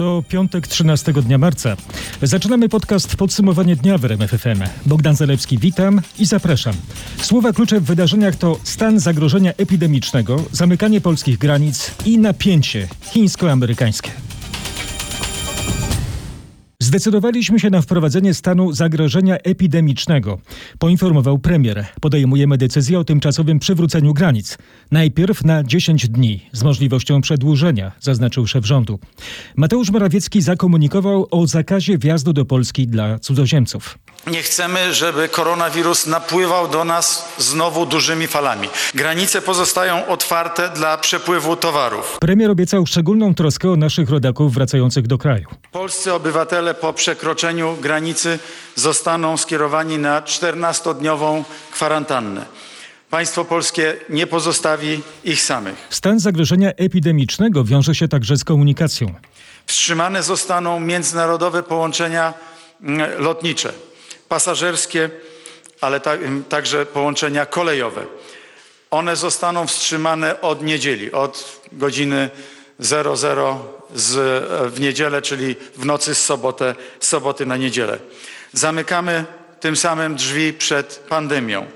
To 0.00 0.22
piątek 0.28 0.66
13 0.66 1.12
dnia 1.12 1.38
marca. 1.38 1.76
Zaczynamy 2.22 2.68
podcast 2.68 3.16
Podsumowanie 3.16 3.76
dnia 3.76 3.98
w 3.98 4.04
RMF 4.04 4.30
FM. 4.30 4.62
Bogdan 4.86 5.16
Zalewski, 5.16 5.58
witam 5.58 6.00
i 6.18 6.26
zapraszam. 6.26 6.74
Słowa 7.22 7.52
klucze 7.52 7.80
w 7.80 7.84
wydarzeniach 7.84 8.36
to 8.36 8.56
stan 8.64 9.00
zagrożenia 9.00 9.52
epidemicznego, 9.56 10.44
zamykanie 10.52 11.00
polskich 11.00 11.38
granic 11.38 11.90
i 12.06 12.18
napięcie 12.18 12.88
chińsko-amerykańskie. 13.02 14.29
Zdecydowaliśmy 16.82 17.60
się 17.60 17.70
na 17.70 17.82
wprowadzenie 17.82 18.34
stanu 18.34 18.72
zagrożenia 18.72 19.36
epidemicznego, 19.36 20.38
poinformował 20.78 21.38
premier. 21.38 21.86
Podejmujemy 22.00 22.58
decyzję 22.58 22.98
o 22.98 23.04
tymczasowym 23.04 23.58
przywróceniu 23.58 24.14
granic. 24.14 24.58
Najpierw 24.90 25.44
na 25.44 25.64
10 25.64 26.08
dni, 26.08 26.40
z 26.52 26.62
możliwością 26.62 27.20
przedłużenia, 27.20 27.92
zaznaczył 28.00 28.46
szef 28.46 28.66
rządu. 28.66 28.98
Mateusz 29.56 29.90
Morawiecki 29.90 30.42
zakomunikował 30.42 31.26
o 31.30 31.46
zakazie 31.46 31.98
wjazdu 31.98 32.32
do 32.32 32.44
Polski 32.44 32.86
dla 32.86 33.18
cudzoziemców. 33.18 33.98
Nie 34.26 34.42
chcemy, 34.42 34.94
żeby 34.94 35.28
koronawirus 35.28 36.06
napływał 36.06 36.68
do 36.68 36.84
nas 36.84 37.28
znowu 37.38 37.86
dużymi 37.86 38.26
falami. 38.26 38.68
Granice 38.94 39.42
pozostają 39.42 40.06
otwarte 40.06 40.70
dla 40.70 40.98
przepływu 40.98 41.56
towarów. 41.56 42.18
Premier 42.20 42.50
obiecał 42.50 42.86
szczególną 42.86 43.34
troskę 43.34 43.70
o 43.70 43.76
naszych 43.76 44.10
rodaków 44.10 44.54
wracających 44.54 45.06
do 45.06 45.18
kraju. 45.18 45.46
Polscy 45.72 46.12
obywatele 46.12 46.74
po 46.74 46.92
przekroczeniu 46.92 47.76
granicy 47.80 48.38
zostaną 48.74 49.36
skierowani 49.36 49.98
na 49.98 50.20
14-dniową 50.22 51.44
kwarantannę. 51.72 52.46
Państwo 53.10 53.44
polskie 53.44 53.96
nie 54.08 54.26
pozostawi 54.26 55.02
ich 55.24 55.42
samych. 55.42 55.74
Stan 55.90 56.20
zagrożenia 56.20 56.70
epidemicznego 56.76 57.64
wiąże 57.64 57.94
się 57.94 58.08
także 58.08 58.36
z 58.36 58.44
komunikacją. 58.44 59.14
Wstrzymane 59.66 60.22
zostaną 60.22 60.80
międzynarodowe 60.80 61.62
połączenia 61.62 62.34
mm, 62.82 63.10
lotnicze, 63.18 63.72
pasażerskie, 64.30 65.10
ale 65.80 66.00
ta, 66.00 66.12
także 66.48 66.86
połączenia 66.86 67.46
kolejowe. 67.46 68.06
One 68.90 69.16
zostaną 69.16 69.66
wstrzymane 69.66 70.40
od 70.40 70.62
niedzieli, 70.62 71.12
od 71.12 71.60
godziny 71.72 72.30
00 72.78 73.16
z, 73.94 74.10
w 74.74 74.80
niedzielę, 74.80 75.22
czyli 75.22 75.56
w 75.76 75.84
nocy 75.84 76.14
z, 76.14 76.22
sobotę, 76.22 76.74
z 77.00 77.08
soboty 77.08 77.46
na 77.46 77.56
niedzielę. 77.56 77.98
Zamykamy 78.52 79.24
tym 79.60 79.76
samym 79.76 80.16
drzwi 80.16 80.52
przed 80.52 81.04
pandemią. 81.08 81.66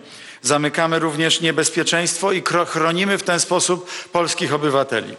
Zamykamy 0.43 0.99
również 0.99 1.41
niebezpieczeństwo 1.41 2.33
i 2.33 2.43
chronimy 2.67 3.19
w 3.19 3.23
ten 3.23 3.41
sposób 3.41 3.91
polskich 4.13 4.55
obywateli. 4.55 5.17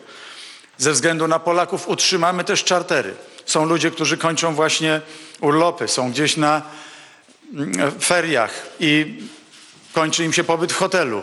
Ze 0.78 0.92
względu 0.92 1.28
na 1.28 1.40
Polaków 1.40 1.88
utrzymamy 1.88 2.44
też 2.44 2.64
czartery. 2.64 3.14
Są 3.46 3.66
ludzie, 3.66 3.92
którzy 3.92 4.18
kończą 4.18 4.56
właśnie 4.56 5.02
urlopy, 5.42 5.88
są 5.88 6.12
gdzieś 6.12 6.38
na 6.38 6.62
feriach 8.00 8.52
i 8.80 9.20
kończy 9.94 10.26
im 10.26 10.34
się 10.34 10.44
pobyt 10.44 10.74
w 10.74 10.78
hotelu. 10.78 11.22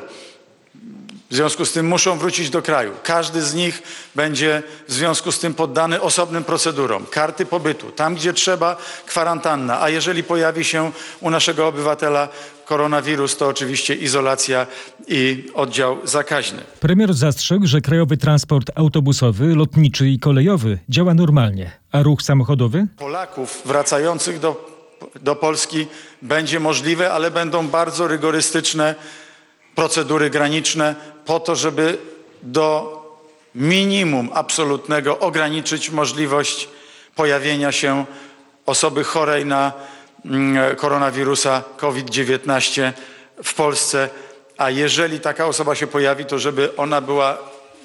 W 1.31 1.35
związku 1.35 1.65
z 1.65 1.73
tym 1.73 1.87
muszą 1.87 2.19
wrócić 2.19 2.51
do 2.51 2.63
kraju. 2.63 2.93
Każdy 3.03 3.43
z 3.43 3.55
nich 3.55 3.83
będzie 4.15 4.63
w 4.89 4.93
związku 4.93 5.33
z 5.33 5.39
tym 5.39 5.55
poddany 5.55 6.01
osobnym 6.01 6.45
procedurom. 6.45 7.07
Karty 7.11 7.47
pobytu, 7.47 7.91
tam 7.91 8.15
gdzie 8.15 8.33
trzeba, 8.33 8.77
kwarantanna, 9.07 9.83
a 9.83 9.89
jeżeli 9.89 10.23
pojawi 10.25 10.65
się 10.65 10.93
u 11.21 11.31
naszego 11.31 11.67
obywatela 11.67 12.29
koronawirus, 12.65 13.37
to 13.37 13.49
oczywiście 13.49 13.95
izolacja 13.95 14.67
i 15.09 15.45
oddział 15.55 15.99
zakaźny. 16.05 16.59
Premier 16.81 17.15
zastrzegł, 17.15 17.67
że 17.67 17.81
krajowy 17.81 18.17
transport 18.17 18.71
autobusowy, 18.75 19.55
lotniczy 19.55 20.09
i 20.09 20.19
kolejowy 20.19 20.79
działa 20.89 21.15
normalnie, 21.15 21.71
a 21.93 22.03
ruch 22.03 22.23
samochodowy? 22.23 22.87
Polaków 22.97 23.63
wracających 23.65 24.41
do, 24.41 24.72
do 25.21 25.37
Polski 25.37 25.87
będzie 26.23 26.61
możliwe, 26.61 27.13
ale 27.13 27.31
będą 27.31 27.69
bardzo 27.69 28.09
rygorystyczne 28.09 28.95
procedury 29.75 30.31
graniczne 30.31 30.95
po 31.25 31.41
to, 31.41 31.57
żeby 31.57 31.99
do 32.43 32.99
minimum 33.55 34.31
absolutnego 34.35 35.19
ograniczyć 35.19 35.91
możliwość 35.91 36.69
pojawienia 37.15 37.73
się 37.73 38.05
osoby 38.67 39.05
chorej 39.05 39.47
na 39.47 39.73
mm, 40.25 40.77
koronawirusa 40.77 41.63
COVID-19 41.77 42.93
w 43.45 43.55
Polsce, 43.55 44.09
a 44.57 44.71
jeżeli 44.71 45.21
taka 45.21 45.47
osoba 45.47 45.75
się 45.75 45.87
pojawi, 45.87 46.25
to 46.25 46.39
żeby 46.39 46.77
ona 46.77 47.01
była 47.01 47.39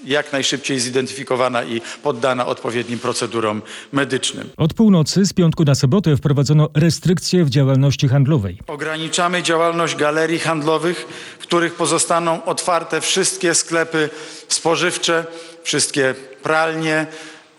jak 0.06 0.34
najszybciej 0.34 0.80
zidentyfikowana 0.80 1.63
i 1.63 1.81
poddana 2.03 2.46
odpowiednim 2.46 3.00
procedurom 3.00 3.62
medycznym. 3.91 4.50
Od 4.58 4.74
północy 4.74 5.25
z 5.25 5.34
piątku 5.34 5.63
na 5.63 5.75
sobotę 5.75 6.18
wprowadzono 6.18 6.69
restrykcje 6.74 7.46
w 7.46 7.50
działalności 7.50 8.08
handlowej. 8.08 8.59
Ograniczamy 8.68 9.44
działalność 9.44 9.96
galerii 9.96 10.40
handlowych, 10.40 11.08
w 11.40 11.44
których 11.44 11.75
pozostaną 11.75 12.46
otwarte 12.46 13.02
wszystkie 13.02 13.56
sklepy 13.56 14.09
spożywcze, 14.47 15.25
wszystkie 15.63 16.16
pralnie, 16.44 17.08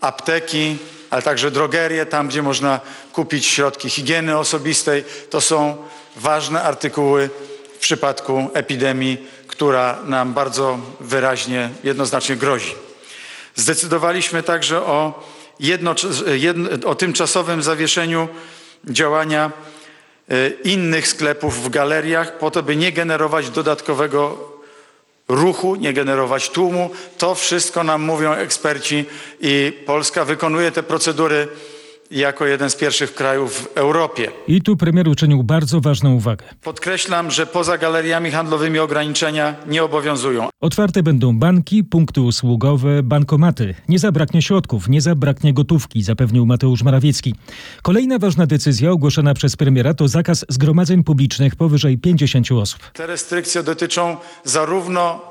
apteki, 0.01 0.77
ale 1.09 1.21
także 1.21 1.51
drogerie, 1.51 2.05
tam 2.05 2.27
gdzie 2.27 2.41
można 2.41 2.79
kupić 3.13 3.45
środki 3.45 3.89
higieny 3.89 4.37
osobistej. 4.37 5.03
To 5.29 5.41
są 5.41 5.77
ważne 6.15 6.63
artykuły 6.63 7.29
w 7.75 7.79
przypadku 7.79 8.49
epidemii, 8.53 9.17
która 9.59 9.99
nam 10.05 10.33
bardzo 10.33 10.79
wyraźnie, 10.99 11.69
jednoznacznie 11.83 12.35
grozi. 12.35 12.75
Zdecydowaliśmy 13.55 14.43
także 14.43 14.81
o, 14.81 15.23
jedno, 15.59 15.95
o 16.85 16.95
tymczasowym 16.95 17.63
zawieszeniu 17.63 18.27
działania 18.85 19.51
e, 20.29 20.49
innych 20.49 21.07
sklepów 21.07 21.63
w 21.63 21.69
galeriach, 21.69 22.37
po 22.37 22.51
to, 22.51 22.63
by 22.63 22.75
nie 22.75 22.91
generować 22.91 23.49
dodatkowego 23.49 24.37
ruchu, 25.27 25.75
nie 25.75 25.93
generować 25.93 26.49
tłumu. 26.49 26.89
To 27.17 27.35
wszystko 27.35 27.83
nam 27.83 28.01
mówią 28.01 28.33
eksperci 28.33 29.05
i 29.41 29.73
Polska 29.85 30.25
wykonuje 30.25 30.71
te 30.71 30.83
procedury 30.83 31.47
jako 32.11 32.45
jeden 32.45 32.69
z 32.69 32.75
pierwszych 32.75 33.15
krajów 33.15 33.53
w 33.53 33.77
Europie. 33.77 34.31
I 34.47 34.61
tu 34.61 34.77
premier 34.77 35.07
uczynił 35.07 35.43
bardzo 35.43 35.81
ważną 35.81 36.13
uwagę. 36.13 36.45
Podkreślam, 36.63 37.31
że 37.31 37.45
poza 37.45 37.77
galeriami 37.77 38.31
handlowymi 38.31 38.79
ograniczenia 38.79 39.55
nie 39.67 39.83
obowiązują. 39.83 40.49
Otwarte 40.61 41.03
będą 41.03 41.39
banki, 41.39 41.83
punkty 41.83 42.21
usługowe, 42.21 43.03
bankomaty. 43.03 43.75
Nie 43.89 43.99
zabraknie 43.99 44.41
środków, 44.41 44.89
nie 44.89 45.01
zabraknie 45.01 45.53
gotówki, 45.53 46.03
zapewnił 46.03 46.45
Mateusz 46.45 46.83
Morawiecki. 46.83 47.35
Kolejna 47.81 48.19
ważna 48.19 48.45
decyzja 48.45 48.91
ogłoszona 48.91 49.33
przez 49.33 49.55
premiera 49.55 49.93
to 49.93 50.07
zakaz 50.07 50.45
zgromadzeń 50.49 51.03
publicznych 51.03 51.55
powyżej 51.55 51.97
50 51.97 52.51
osób. 52.51 52.79
Te 52.93 53.07
restrykcje 53.07 53.63
dotyczą 53.63 54.17
zarówno 54.43 55.28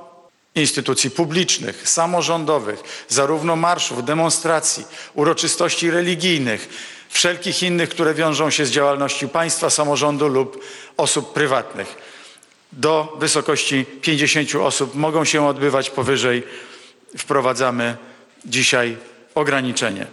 instytucji 0.54 1.10
publicznych, 1.10 1.88
samorządowych, 1.88 3.06
zarówno 3.08 3.56
marszów, 3.56 4.04
demonstracji, 4.04 4.84
uroczystości 5.14 5.90
religijnych, 5.90 6.68
wszelkich 7.08 7.62
innych, 7.62 7.88
które 7.88 8.14
wiążą 8.14 8.50
się 8.50 8.66
z 8.66 8.70
działalnością 8.70 9.28
państwa, 9.28 9.70
samorządu 9.70 10.28
lub 10.28 10.64
osób 10.96 11.32
prywatnych. 11.32 11.96
Do 12.72 13.16
wysokości 13.18 13.86
50 14.02 14.54
osób 14.54 14.94
mogą 14.94 15.24
się 15.24 15.46
odbywać 15.46 15.90
powyżej. 15.90 16.42
Wprowadzamy 17.16 17.96
dzisiaj 18.44 18.96
ograniczenie. 19.34 20.06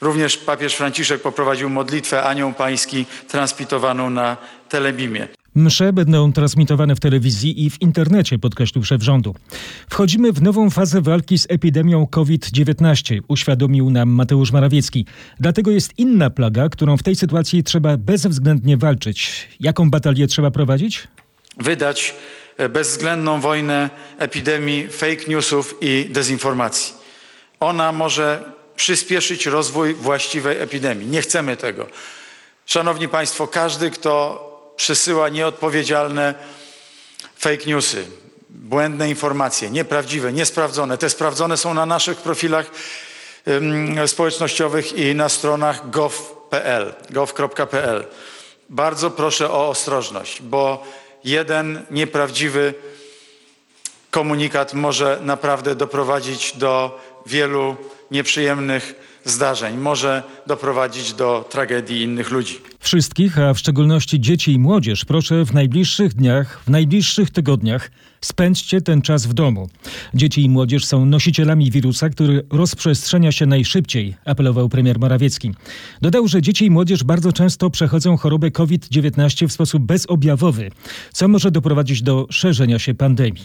Również 0.00 0.36
papież 0.36 0.74
Franciszek 0.74 1.22
poprowadził 1.22 1.70
modlitwę 1.70 2.22
Anioł 2.22 2.52
Pański 2.52 3.06
transmitowaną 3.28 4.10
na 4.10 4.36
telebimie. 4.68 5.28
Msze 5.54 5.92
będą 5.92 6.32
transmitowane 6.32 6.96
w 6.96 7.00
telewizji 7.00 7.64
i 7.64 7.70
w 7.70 7.82
internecie, 7.82 8.38
podkreślił 8.38 8.84
szef 8.84 9.02
rządu. 9.02 9.34
Wchodzimy 9.90 10.32
w 10.32 10.42
nową 10.42 10.70
fazę 10.70 11.00
walki 11.00 11.38
z 11.38 11.46
epidemią 11.50 12.06
COVID-19, 12.06 13.20
uświadomił 13.28 13.90
nam 13.90 14.08
Mateusz 14.08 14.52
Morawiecki. 14.52 15.06
Dlatego 15.40 15.70
jest 15.70 15.98
inna 15.98 16.30
plaga, 16.30 16.68
którą 16.68 16.96
w 16.96 17.02
tej 17.02 17.16
sytuacji 17.16 17.64
trzeba 17.64 17.96
bezwzględnie 17.96 18.76
walczyć. 18.76 19.48
Jaką 19.60 19.90
batalię 19.90 20.26
trzeba 20.26 20.50
prowadzić? 20.50 21.08
Wydać 21.56 22.14
e, 22.56 22.68
bezwzględną 22.68 23.40
wojnę 23.40 23.90
epidemii 24.18 24.88
fake 24.88 25.24
newsów 25.28 25.74
i 25.80 26.06
dezinformacji. 26.10 26.94
Ona 27.60 27.92
może 27.92 28.52
przyspieszyć 28.76 29.46
rozwój 29.46 29.94
właściwej 29.94 30.58
epidemii. 30.58 31.06
Nie 31.06 31.22
chcemy 31.22 31.56
tego. 31.56 31.86
Szanowni 32.66 33.08
Państwo, 33.08 33.48
każdy, 33.48 33.90
kto 33.90 34.51
przesyła 34.82 35.28
nieodpowiedzialne 35.28 36.34
fake 37.38 37.66
newsy, 37.66 38.06
błędne 38.50 39.08
informacje, 39.08 39.70
nieprawdziwe, 39.70 40.32
niesprawdzone. 40.32 40.98
Te 40.98 41.10
sprawdzone 41.10 41.56
są 41.56 41.74
na 41.74 41.86
naszych 41.86 42.18
profilach 42.18 42.70
społecznościowych 44.06 44.92
i 44.92 45.14
na 45.14 45.28
stronach 45.28 45.90
gov.pl, 45.90 46.94
gov.pl. 47.10 48.06
Bardzo 48.68 49.10
proszę 49.10 49.50
o 49.50 49.68
ostrożność, 49.68 50.42
bo 50.42 50.84
jeden 51.24 51.86
nieprawdziwy 51.90 52.74
komunikat 54.10 54.74
może 54.74 55.18
naprawdę 55.20 55.74
doprowadzić 55.74 56.56
do 56.56 57.00
wielu 57.26 57.76
nieprzyjemnych 58.10 58.94
zdarzeń. 59.24 59.76
Może 59.76 60.22
doprowadzić 60.46 61.14
do 61.14 61.48
tragedii 61.50 62.02
innych 62.02 62.30
ludzi. 62.30 62.58
Wszystkich, 62.80 63.38
a 63.38 63.54
w 63.54 63.58
szczególności 63.58 64.20
dzieci 64.20 64.52
i 64.52 64.58
młodzież, 64.58 65.04
proszę 65.04 65.44
w 65.44 65.54
najbliższych 65.54 66.14
dniach, 66.14 66.60
w 66.66 66.70
najbliższych 66.70 67.30
tygodniach 67.30 67.90
spędźcie 68.22 68.80
ten 68.80 69.02
czas 69.02 69.26
w 69.26 69.32
domu. 69.32 69.68
Dzieci 70.14 70.42
i 70.42 70.50
młodzież 70.50 70.84
są 70.84 71.06
nosicielami 71.06 71.70
wirusa, 71.70 72.08
który 72.08 72.46
rozprzestrzenia 72.50 73.32
się 73.32 73.46
najszybciej, 73.46 74.16
apelował 74.24 74.68
premier 74.68 74.98
Morawiecki. 74.98 75.52
Dodał, 76.02 76.28
że 76.28 76.42
dzieci 76.42 76.64
i 76.64 76.70
młodzież 76.70 77.04
bardzo 77.04 77.32
często 77.32 77.70
przechodzą 77.70 78.16
chorobę 78.16 78.50
COVID-19 78.50 79.48
w 79.48 79.52
sposób 79.52 79.82
bezobjawowy, 79.82 80.70
co 81.12 81.28
może 81.28 81.50
doprowadzić 81.50 82.02
do 82.02 82.26
szerzenia 82.30 82.78
się 82.78 82.94
pandemii. 82.94 83.44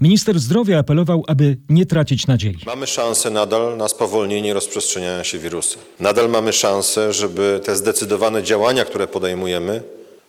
Minister 0.00 0.38
zdrowia 0.38 0.78
apelował, 0.78 1.24
aby 1.26 1.56
nie 1.68 1.86
tracić 1.86 2.26
nadziei. 2.26 2.58
Mamy 2.66 2.86
szansę 2.86 3.30
nadal 3.30 3.76
na 3.76 3.88
spowolnienie 3.88 4.54
rozprzestrzeniania 4.54 5.24
się 5.24 5.38
wirusa. 5.38 5.78
Nadal 6.00 6.30
mamy 6.30 6.52
szansę, 6.52 7.12
żeby 7.12 7.60
te 7.64 7.76
zdecydowane 7.76 8.42
działania, 8.42 8.84
które 8.84 9.06
podejmujemy, 9.06 9.82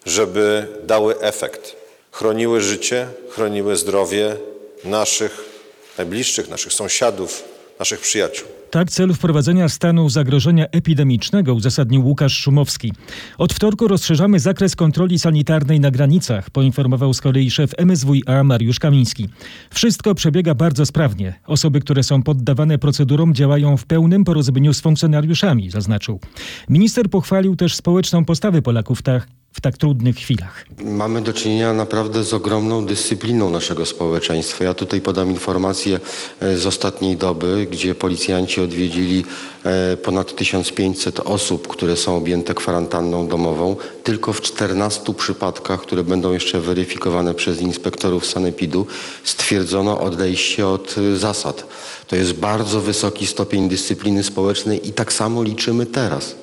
żeby 0.05 0.67
dały 0.87 1.19
efekt. 1.19 1.78
Chroniły 2.19 2.61
życie, 2.61 3.07
chroniły 3.29 3.75
zdrowie 3.75 4.35
naszych 4.85 5.45
najbliższych, 5.97 6.49
naszych 6.49 6.73
sąsiadów, 6.73 7.43
naszych 7.79 7.99
przyjaciół. 7.99 8.47
Tak 8.71 8.91
cel 8.91 9.13
wprowadzenia 9.13 9.69
stanu 9.69 10.09
zagrożenia 10.09 10.65
epidemicznego 10.71 11.53
uzasadnił 11.53 12.07
Łukasz 12.07 12.33
Szumowski. 12.33 12.93
Od 13.37 13.53
wtorku 13.53 13.87
rozszerzamy 13.87 14.39
zakres 14.39 14.75
kontroli 14.75 15.19
sanitarnej 15.19 15.79
na 15.79 15.91
granicach, 15.91 16.49
poinformował 16.49 17.13
z 17.13 17.21
kolei 17.21 17.51
szef 17.51 17.71
MSWiA 17.77 18.43
Mariusz 18.43 18.79
Kamiński. 18.79 19.29
Wszystko 19.73 20.15
przebiega 20.15 20.55
bardzo 20.55 20.85
sprawnie. 20.85 21.39
Osoby, 21.47 21.79
które 21.79 22.03
są 22.03 22.23
poddawane 22.23 22.77
procedurom 22.77 23.33
działają 23.33 23.77
w 23.77 23.85
pełnym 23.85 24.23
porozumieniu 24.23 24.73
z 24.73 24.81
funkcjonariuszami, 24.81 25.71
zaznaczył. 25.71 26.19
Minister 26.69 27.09
pochwalił 27.09 27.55
też 27.55 27.75
społeczną 27.75 28.25
postawę 28.25 28.61
Polaków 28.61 29.01
tak, 29.01 29.27
w 29.53 29.61
tak 29.61 29.77
trudnych 29.77 30.15
chwilach. 30.15 30.65
Mamy 30.83 31.21
do 31.21 31.33
czynienia 31.33 31.73
naprawdę 31.73 32.23
z 32.23 32.33
ogromną 32.33 32.85
dyscypliną 32.85 33.49
naszego 33.49 33.85
społeczeństwa. 33.85 34.63
Ja 34.63 34.73
tutaj 34.73 35.01
podam 35.01 35.29
informację 35.29 35.99
e, 36.39 36.57
z 36.57 36.65
ostatniej 36.65 37.17
doby, 37.17 37.67
gdzie 37.71 37.95
policjanci 37.95 38.61
odwiedzili 38.61 39.25
e, 39.63 39.97
ponad 39.97 40.35
1500 40.35 41.19
osób, 41.19 41.67
które 41.67 41.97
są 41.97 42.17
objęte 42.17 42.53
kwarantanną 42.53 43.27
domową. 43.27 43.75
Tylko 44.03 44.33
w 44.33 44.41
14 44.41 45.13
przypadkach, 45.13 45.81
które 45.81 46.03
będą 46.03 46.33
jeszcze 46.33 46.61
weryfikowane 46.61 47.33
przez 47.33 47.61
inspektorów 47.61 48.25
sanepidu, 48.25 48.87
stwierdzono 49.23 49.99
odejście 50.01 50.67
od 50.67 50.95
e, 50.97 51.17
zasad. 51.17 51.67
To 52.07 52.15
jest 52.15 52.33
bardzo 52.33 52.81
wysoki 52.81 53.27
stopień 53.27 53.69
dyscypliny 53.69 54.23
społecznej 54.23 54.87
i 54.87 54.93
tak 54.93 55.13
samo 55.13 55.43
liczymy 55.43 55.85
teraz. 55.85 56.35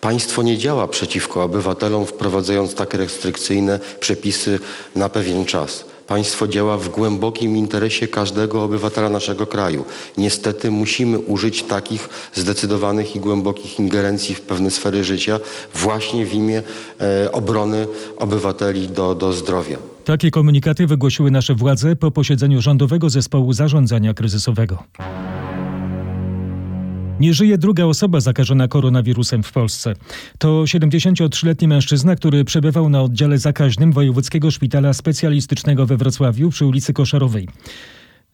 Państwo 0.00 0.42
nie 0.42 0.58
działa 0.58 0.88
przeciwko 0.88 1.44
obywatelom, 1.44 2.06
wprowadzając 2.06 2.74
tak 2.74 2.94
restrykcyjne 2.94 3.80
przepisy 4.00 4.58
na 4.96 5.08
pewien 5.08 5.44
czas. 5.44 5.84
Państwo 6.06 6.48
działa 6.48 6.78
w 6.78 6.88
głębokim 6.88 7.56
interesie 7.56 8.08
każdego 8.08 8.62
obywatela 8.62 9.08
naszego 9.08 9.46
kraju. 9.46 9.84
Niestety 10.18 10.70
musimy 10.70 11.18
użyć 11.18 11.62
takich 11.62 12.08
zdecydowanych 12.34 13.16
i 13.16 13.20
głębokich 13.20 13.78
ingerencji 13.78 14.34
w 14.34 14.40
pewne 14.40 14.70
sfery 14.70 15.04
życia 15.04 15.40
właśnie 15.74 16.26
w 16.26 16.34
imię 16.34 16.62
e, 17.00 17.32
obrony 17.32 17.86
obywateli 18.16 18.88
do, 18.88 19.14
do 19.14 19.32
zdrowia. 19.32 19.78
Takie 20.04 20.30
komunikaty 20.30 20.86
wygłosiły 20.86 21.30
nasze 21.30 21.54
władze 21.54 21.96
po 21.96 22.10
posiedzeniu 22.10 22.60
Rządowego 22.62 23.10
Zespołu 23.10 23.52
Zarządzania 23.52 24.14
Kryzysowego. 24.14 24.82
Nie 27.20 27.34
żyje 27.34 27.58
druga 27.58 27.84
osoba 27.84 28.20
zakażona 28.20 28.68
koronawirusem 28.68 29.42
w 29.42 29.52
Polsce. 29.52 29.94
To 30.38 30.62
73-letni 30.62 31.68
mężczyzna, 31.68 32.16
który 32.16 32.44
przebywał 32.44 32.88
na 32.88 33.02
oddziale 33.02 33.38
zakaźnym 33.38 33.92
Wojewódzkiego 33.92 34.50
Szpitala 34.50 34.92
Specjalistycznego 34.92 35.86
we 35.86 35.96
Wrocławiu 35.96 36.50
przy 36.50 36.66
ulicy 36.66 36.92
Koszarowej. 36.92 37.48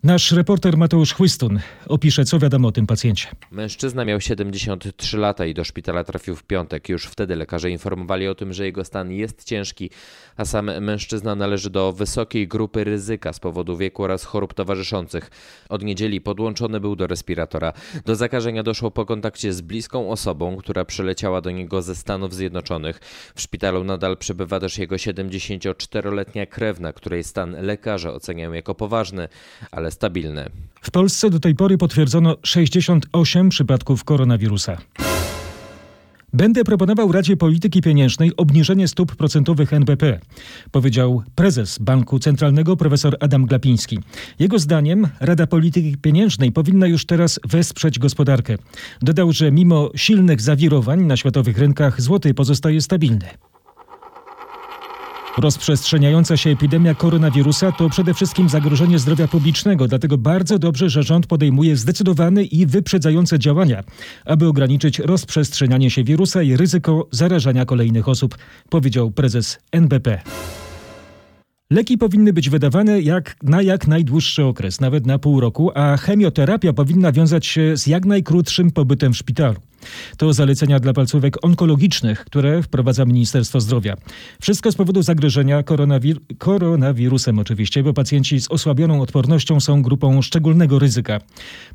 Nasz 0.03 0.33
reporter 0.33 0.77
Mateusz 0.77 1.15
Chłystun 1.15 1.61
opisze, 1.89 2.25
co 2.25 2.39
wiadomo 2.39 2.69
o 2.69 2.73
tym 2.73 2.87
pacjencie. 2.87 3.29
Mężczyzna 3.51 4.05
miał 4.05 4.21
73 4.21 5.19
lata 5.19 5.47
i 5.47 5.55
do 5.55 5.65
szpitala 5.65 6.05
trafił 6.05 6.37
w 6.37 6.43
piątek. 6.43 6.89
Już 6.89 7.05
wtedy 7.05 7.37
lekarze 7.37 7.71
informowali 7.71 8.29
o 8.29 8.35
tym, 8.35 8.53
że 8.53 8.65
jego 8.65 8.85
stan 8.85 9.13
jest 9.13 9.45
ciężki, 9.45 9.91
a 10.37 10.45
sam 10.45 10.81
mężczyzna 10.81 11.35
należy 11.35 11.71
do 11.71 11.93
wysokiej 11.93 12.49
grupy 12.49 12.85
ryzyka 12.85 13.33
z 13.33 13.41
powodu 13.41 13.77
wieku 13.77 14.03
oraz 14.03 14.25
chorób 14.25 14.55
towarzyszących. 14.55 15.31
Od 15.69 15.83
niedzieli 15.83 16.21
podłączony 16.21 16.81
był 16.81 16.97
do 16.97 17.07
respiratora. 17.07 17.73
Do 18.05 18.17
zakażenia 18.17 18.63
doszło 18.63 18.91
po 18.91 19.07
kontakcie 19.07 19.53
z 19.53 19.61
bliską 19.61 20.11
osobą, 20.11 20.57
która 20.57 20.85
przyleciała 20.85 21.41
do 21.41 21.51
niego 21.51 21.83
ze 21.83 21.95
Stanów 21.95 22.35
Zjednoczonych. 22.35 23.01
W 23.35 23.41
szpitalu 23.41 23.85
nadal 23.85 24.17
przebywa 24.17 24.61
też 24.61 24.79
jego 24.79 24.97
74-letnia 24.97 26.47
krewna, 26.47 26.93
której 26.93 27.25
stan 27.25 27.57
lekarze 27.67 28.13
oceniają 28.13 28.53
jako 28.53 28.75
poważny, 28.75 29.29
ale 29.71 29.86
stabilny. 29.91 30.51
W 30.81 30.91
Polsce 30.91 31.31
do 31.31 31.41
tej 31.41 31.55
pory 31.55 31.79
potwierdzono 31.79 32.37
68 32.43 33.49
przypadków 33.49 34.05
koronawirusa. 34.05 34.79
Będę 36.33 36.65
proponował 36.65 37.13
Radzie 37.13 37.37
Polityki 37.37 37.83
Pieniężnej 37.83 38.33
obniżenie 38.37 38.89
stóp 38.89 39.17
procentowych 39.17 39.73
NBP, 39.73 40.21
powiedział 40.71 41.23
prezes 41.35 41.79
Banku 41.79 42.19
Centralnego 42.19 42.77
profesor 42.77 43.17
Adam 43.21 43.47
Glapiński. 43.47 43.99
Jego 44.39 44.59
zdaniem 44.59 45.09
Rada 45.21 45.47
Polityki 45.47 45.97
Pieniężnej 45.97 46.53
powinna 46.53 46.87
już 46.87 47.07
teraz 47.07 47.41
wesprzeć 47.49 47.99
gospodarkę. 47.99 48.57
Dodał, 49.03 49.33
że 49.33 49.53
mimo 49.53 49.91
silnych 49.95 50.41
zawirowań 50.41 51.03
na 51.03 51.17
światowych 51.17 51.59
rynkach 51.59 52.01
złoty 52.01 52.35
pozostaje 52.35 52.81
stabilny. 52.81 53.29
Rozprzestrzeniająca 55.39 56.37
się 56.37 56.51
epidemia 56.51 56.95
koronawirusa 56.95 57.73
to 57.73 57.91
przede 57.91 58.15
wszystkim 58.15 58.49
zagrożenie 58.49 58.99
zdrowia 58.99 59.29
publicznego, 59.29 59.89
dlatego 59.89 60.19
bardzo 60.19 60.59
dobrze, 60.59 60.91
że 60.91 61.03
rząd 61.03 61.27
podejmuje 61.27 61.77
zdecydowane 61.77 62.43
i 62.43 62.67
wyprzedzające 62.67 63.39
działania, 63.39 63.85
aby 64.25 64.47
ograniczyć 64.47 64.99
rozprzestrzenianie 64.99 65.91
się 65.91 66.05
wirusa 66.05 66.43
i 66.43 66.57
ryzyko 66.57 67.09
zarażania 67.11 67.65
kolejnych 67.65 68.09
osób, 68.09 68.39
powiedział 68.71 69.11
prezes 69.11 69.59
NBP. 69.73 70.21
Leki 71.71 71.99
powinny 71.99 72.33
być 72.33 72.51
wydawane 72.51 73.01
jak, 73.01 73.37
na 73.43 73.63
jak 73.63 73.87
najdłuższy 73.87 74.45
okres, 74.45 74.81
nawet 74.81 75.07
na 75.07 75.19
pół 75.19 75.41
roku, 75.41 75.71
a 75.75 75.97
chemioterapia 75.97 76.73
powinna 76.73 77.13
wiązać 77.13 77.47
się 77.47 77.77
z 77.77 77.87
jak 77.87 78.05
najkrótszym 78.05 78.71
pobytem 78.71 79.13
w 79.13 79.17
szpitalu. 79.17 79.57
To 80.17 80.33
zalecenia 80.33 80.81
dla 80.81 80.93
palcówek 80.93 81.45
onkologicznych, 81.45 82.25
które 82.25 82.63
wprowadza 82.63 83.05
Ministerstwo 83.05 83.61
Zdrowia. 83.61 83.97
Wszystko 84.41 84.73
z 84.73 84.75
powodu 84.75 85.03
zagrożenia 85.03 85.63
koronawir 85.63 86.17
koronawirusem 86.39 87.39
oczywiście, 87.39 87.83
bo 87.83 87.93
pacjenci 87.93 88.41
z 88.41 88.51
osłabioną 88.51 89.01
odpornością 89.01 89.61
są 89.61 89.83
grupą 89.83 90.23
szczególnego 90.23 90.79
ryzyka. 90.79 91.21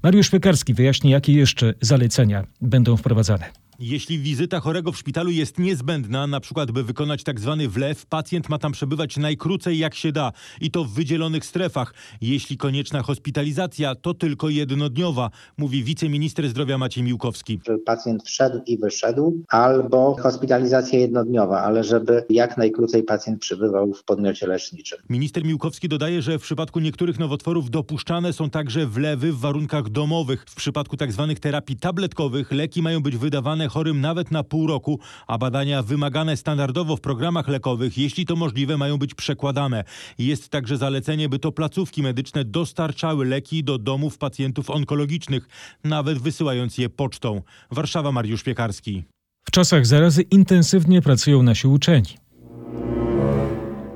Mariusz 0.04 0.30
Piekarski 0.30 0.74
wyjaśni, 0.74 1.12
jakie 1.12 1.34
jeszcze 1.34 1.74
zalecenia 1.82 2.44
będą 2.62 2.98
wprowadzane. 2.98 3.61
Jeśli 3.84 4.20
wizyta 4.20 4.60
chorego 4.60 4.92
w 4.92 4.98
szpitalu 4.98 5.32
jest 5.32 5.60
niezbędna, 5.60 6.28
na 6.28 6.40
przykład 6.40 6.72
by 6.72 6.84
wykonać 6.84 7.24
tak 7.24 7.40
zwany 7.40 7.70
wlew, 7.70 8.06
pacjent 8.06 8.50
ma 8.50 8.58
tam 8.58 8.72
przebywać 8.72 9.18
najkrócej 9.18 9.78
jak 9.78 9.96
się 9.96 10.12
da 10.12 10.32
i 10.62 10.72
to 10.72 10.84
w 10.84 10.94
wydzielonych 10.94 11.46
strefach. 11.46 11.94
Jeśli 12.22 12.58
konieczna 12.58 13.02
hospitalizacja, 13.02 13.96
to 13.96 14.14
tylko 14.14 14.50
jednodniowa, 14.50 15.30
mówi 15.58 15.84
wiceminister 15.84 16.50
zdrowia 16.50 16.78
Maciej 16.78 17.04
Miłkowski. 17.04 17.60
żeby 17.66 17.80
pacjent 17.80 18.24
wszedł 18.24 18.62
i 18.66 18.78
wyszedł, 18.78 19.44
albo 19.50 20.16
hospitalizacja 20.20 21.00
jednodniowa, 21.00 21.62
ale 21.62 21.84
żeby 21.84 22.24
jak 22.30 22.58
najkrócej 22.58 23.04
pacjent 23.04 23.42
przebywał 23.42 23.94
w 23.94 24.04
podmiocie 24.04 24.48
leczniczym. 24.48 25.00
Minister 25.10 25.46
Miłkowski 25.46 25.90
dodaje, 25.90 26.22
że 26.22 26.40
w 26.40 26.42
przypadku 26.42 26.80
niektórych 26.80 27.20
nowotworów 27.20 27.70
dopuszczane 27.70 28.34
są 28.34 28.50
także 28.50 28.88
wlewy 28.88 29.34
w 29.34 29.40
warunkach 29.40 29.90
domowych. 29.90 30.46
W 30.48 30.56
przypadku 30.56 30.98
tzw. 30.98 31.36
terapii 31.42 31.76
tabletkowych 31.76 32.52
leki 32.52 32.82
mają 32.82 33.00
być 33.04 33.18
wydawane 33.18 33.71
chorym 33.72 34.02
nawet 34.02 34.32
na 34.32 34.44
pół 34.44 34.68
roku, 34.68 35.00
a 35.28 35.38
badania 35.38 35.84
wymagane 35.84 36.38
standardowo 36.38 36.96
w 36.96 37.02
programach 37.02 37.48
lekowych, 37.48 37.98
jeśli 37.98 38.26
to 38.26 38.36
możliwe, 38.36 38.78
mają 38.78 38.98
być 38.98 39.14
przekładane. 39.14 39.84
Jest 40.18 40.50
także 40.50 40.78
zalecenie, 40.78 41.30
by 41.30 41.40
to 41.40 41.52
placówki 41.52 42.04
medyczne 42.04 42.46
dostarczały 42.46 43.26
leki 43.26 43.64
do 43.64 43.78
domów 43.78 44.18
pacjentów 44.18 44.70
onkologicznych, 44.70 45.48
nawet 45.84 46.20
wysyłając 46.20 46.78
je 46.78 46.90
pocztą. 46.90 47.42
Warszawa, 47.72 48.12
Mariusz 48.12 48.44
Piekarski. 48.44 49.04
W 49.48 49.52
czasach 49.52 49.86
zarazy 49.86 50.22
intensywnie 50.22 51.02
pracują 51.02 51.44
nasi 51.44 51.68
uczeni. 51.68 52.18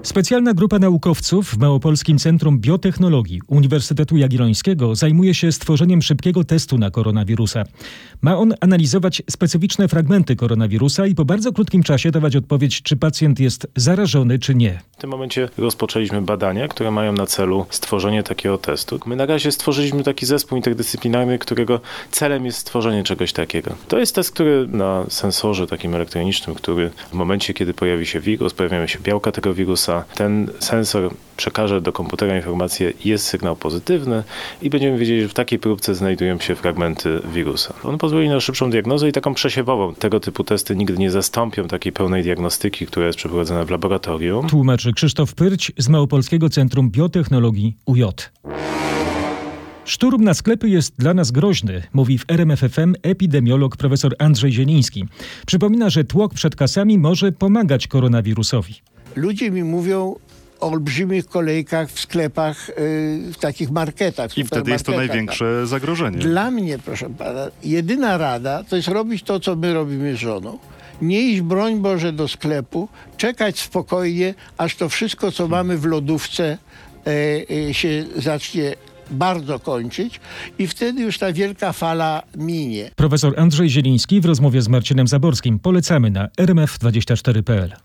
Specjalna 0.06 0.54
grupa 0.54 0.80
naukowców 0.80 1.50
w 1.50 1.58
Małopolskim 1.58 2.18
Centrum 2.18 2.60
Biotechnologii 2.60 3.42
Uniwersytetu 3.48 4.18
Jagiellońskiego 4.18 4.96
zajmuje 4.96 5.34
się 5.34 5.52
stworzeniem 5.52 6.02
szybkiego 6.02 6.44
testu 6.44 6.78
na 6.78 6.92
koronawirusa. 6.92 7.64
Ma 8.22 8.38
on 8.38 8.54
analizować 8.62 9.22
specyficzne 9.30 9.88
fragmenty 9.88 10.36
koronawirusa 10.36 11.08
i 11.08 11.16
po 11.16 11.26
bardzo 11.26 11.52
krótkim 11.54 11.84
czasie 11.84 12.12
dawać 12.12 12.36
odpowiedź, 12.36 12.82
czy 12.82 12.98
pacjent 12.98 13.40
jest 13.40 13.68
zarażony, 13.76 14.40
czy 14.40 14.56
nie. 14.56 14.80
W 14.92 14.98
tym 14.98 15.10
momencie 15.10 15.50
rozpoczęliśmy 15.58 16.22
badania, 16.22 16.68
które 16.68 16.92
mają 16.92 17.14
na 17.14 17.26
celu 17.26 17.66
stworzenie 17.70 18.24
takiego 18.24 18.58
testu. 18.58 19.00
My 19.06 19.16
na 19.16 19.26
razie 19.26 19.52
stworzyliśmy 19.52 20.04
taki 20.04 20.26
zespół 20.26 20.56
interdyscyplinarny, 20.56 21.40
którego 21.40 21.80
celem 22.12 22.46
jest 22.46 22.58
stworzenie 22.58 23.04
czegoś 23.04 23.34
takiego. 23.34 23.76
To 23.88 24.00
jest 24.00 24.16
test, 24.16 24.32
który 24.32 24.68
na 24.68 25.06
sensorze 25.10 25.68
takim 25.68 25.96
elektronicznym, 25.96 26.56
który 26.56 26.92
w 27.12 27.14
momencie, 27.14 27.54
kiedy 27.54 27.74
pojawi 27.74 28.06
się 28.06 28.20
wirus, 28.20 28.54
pojawiają 28.54 28.88
się 28.88 29.00
białka 29.00 29.32
tego 29.32 29.54
wirusa, 29.54 29.95
ten 30.16 30.48
sensor 30.60 31.12
przekaże 31.38 31.82
do 31.82 31.92
komputera 31.92 32.36
informację, 32.36 32.94
jest 33.06 33.26
sygnał 33.26 33.56
pozytywny 33.56 34.24
i 34.62 34.70
będziemy 34.70 34.98
wiedzieli, 34.98 35.22
że 35.22 35.28
w 35.28 35.34
takiej 35.34 35.60
próbce 35.60 35.96
znajdują 35.96 36.40
się 36.40 36.56
fragmenty 36.56 37.20
wirusa. 37.34 37.74
On 37.84 37.98
pozwoli 37.98 38.30
na 38.30 38.40
szybszą 38.40 38.70
diagnozę 38.70 39.10
i 39.10 39.12
taką 39.12 39.34
przesiewową. 39.34 39.96
Tego 39.96 40.20
typu 40.20 40.44
testy 40.44 40.76
nigdy 40.76 40.98
nie 40.98 41.12
zastąpią 41.12 41.68
takiej 41.68 41.92
pełnej 41.92 42.24
diagnostyki, 42.24 42.86
która 42.88 43.06
jest 43.06 43.18
przeprowadzana 43.18 43.66
w 43.66 43.70
laboratorium. 43.70 44.48
Tłumaczy 44.48 44.94
Krzysztof 44.94 45.34
Pyrć 45.34 45.72
z 45.78 45.90
Małopolskiego 45.90 46.50
Centrum 46.50 46.92
Biotechnologii 46.92 47.78
UJ. 47.86 48.04
Szturm 49.86 50.24
na 50.24 50.34
sklepy 50.34 50.70
jest 50.70 50.94
dla 50.98 51.14
nas 51.14 51.32
groźny, 51.32 51.84
mówi 51.94 52.18
w 52.18 52.26
RMFFM 52.28 52.96
epidemiolog 53.04 53.78
profesor 53.78 54.16
Andrzej 54.20 54.52
Zieliński. 54.52 55.06
Przypomina, 55.48 55.90
że 55.90 56.04
tłok 56.04 56.34
przed 56.34 56.56
kasami 56.56 56.98
może 56.98 57.32
pomagać 57.32 57.88
koronawirusowi. 57.88 58.74
Ludzie 59.16 59.52
mi 59.52 59.64
mówią 59.64 60.16
o 60.60 60.72
olbrzymich 60.72 61.28
kolejkach 61.28 61.90
w 61.90 62.00
sklepach, 62.00 62.68
yy, 62.68 62.76
w 63.34 63.38
takich 63.40 63.72
marketach. 63.72 64.38
I 64.38 64.44
wtedy 64.44 64.72
jest 64.72 64.86
to 64.86 64.92
największe 64.92 65.68
zagrożenie. 65.68 66.18
Dla 66.18 66.52
mnie, 66.52 66.80
proszę 66.80 67.10
pana, 67.10 67.48
jedyna 67.64 68.18
rada 68.18 68.64
to 68.64 68.76
jest 68.76 68.88
robić 68.88 69.24
to, 69.24 69.40
co 69.40 69.56
my 69.56 69.74
robimy 69.74 70.16
z 70.16 70.20
żoną. 70.20 70.60
Nie 71.02 71.22
iść, 71.22 71.42
broń 71.42 71.80
Boże, 71.80 72.14
do 72.14 72.28
sklepu, 72.28 72.88
czekać 73.18 73.60
spokojnie, 73.60 74.34
aż 74.58 74.76
to 74.76 74.90
wszystko, 74.90 75.32
co 75.32 75.48
mamy 75.48 75.78
w 75.78 75.86
lodówce, 75.86 76.58
e, 77.08 77.70
e, 77.70 77.74
się 77.74 78.06
zacznie 78.16 78.76
bardzo 79.12 79.60
kończyć 79.60 80.20
i 80.60 80.68
wtedy 80.68 81.02
już 81.02 81.18
ta 81.18 81.34
wielka 81.34 81.74
fala 81.74 82.24
minie. 82.38 82.92
Profesor 82.96 83.40
Andrzej 83.40 83.70
Zieliński 83.70 84.22
w 84.22 84.26
rozmowie 84.26 84.62
z 84.62 84.68
Marcinem 84.68 85.08
Zaborskim. 85.08 85.60
Polecamy 85.60 86.12
na 86.12 86.28
rmf24.pl. 86.28 87.76